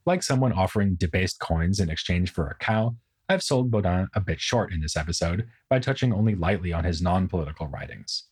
Like 0.06 0.22
someone 0.22 0.52
offering 0.52 0.96
debased 0.96 1.40
coins 1.40 1.80
in 1.80 1.88
exchange 1.88 2.30
for 2.30 2.46
a 2.46 2.56
cow, 2.56 2.96
I've 3.28 3.42
sold 3.42 3.70
Bodin 3.70 4.08
a 4.14 4.20
bit 4.20 4.40
short 4.40 4.72
in 4.72 4.80
this 4.80 4.96
episode 4.96 5.48
by 5.70 5.78
touching 5.78 6.12
only 6.12 6.34
lightly 6.34 6.72
on 6.72 6.84
his 6.84 7.00
non 7.00 7.26
political 7.26 7.68
writings. 7.68 8.24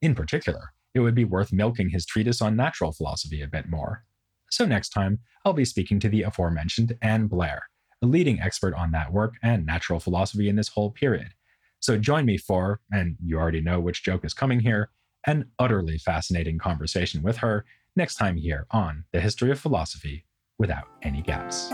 In 0.00 0.16
particular, 0.16 0.72
it 0.94 1.00
would 1.00 1.14
be 1.14 1.24
worth 1.24 1.52
milking 1.52 1.90
his 1.90 2.04
treatise 2.04 2.42
on 2.42 2.56
natural 2.56 2.92
philosophy 2.92 3.40
a 3.40 3.46
bit 3.46 3.68
more. 3.68 4.04
So 4.50 4.66
next 4.66 4.90
time, 4.90 5.20
I'll 5.44 5.52
be 5.52 5.64
speaking 5.64 6.00
to 6.00 6.08
the 6.08 6.22
aforementioned 6.22 6.96
Ann 7.00 7.28
Blair, 7.28 7.68
a 8.02 8.06
leading 8.06 8.40
expert 8.40 8.74
on 8.74 8.90
that 8.92 9.12
work 9.12 9.34
and 9.42 9.64
natural 9.64 10.00
philosophy 10.00 10.48
in 10.48 10.56
this 10.56 10.68
whole 10.68 10.90
period. 10.90 11.28
So 11.78 11.96
join 11.96 12.26
me 12.26 12.36
for, 12.36 12.80
and 12.92 13.16
you 13.24 13.38
already 13.38 13.60
know 13.60 13.80
which 13.80 14.04
joke 14.04 14.24
is 14.24 14.34
coming 14.34 14.60
here, 14.60 14.90
an 15.26 15.50
utterly 15.58 15.98
fascinating 15.98 16.58
conversation 16.58 17.22
with 17.22 17.38
her 17.38 17.64
next 17.96 18.16
time 18.16 18.36
here 18.36 18.66
on 18.70 19.04
The 19.12 19.20
History 19.20 19.50
of 19.50 19.60
Philosophy 19.60 20.24
without 20.58 20.88
any 21.02 21.22
gaps. 21.22 21.70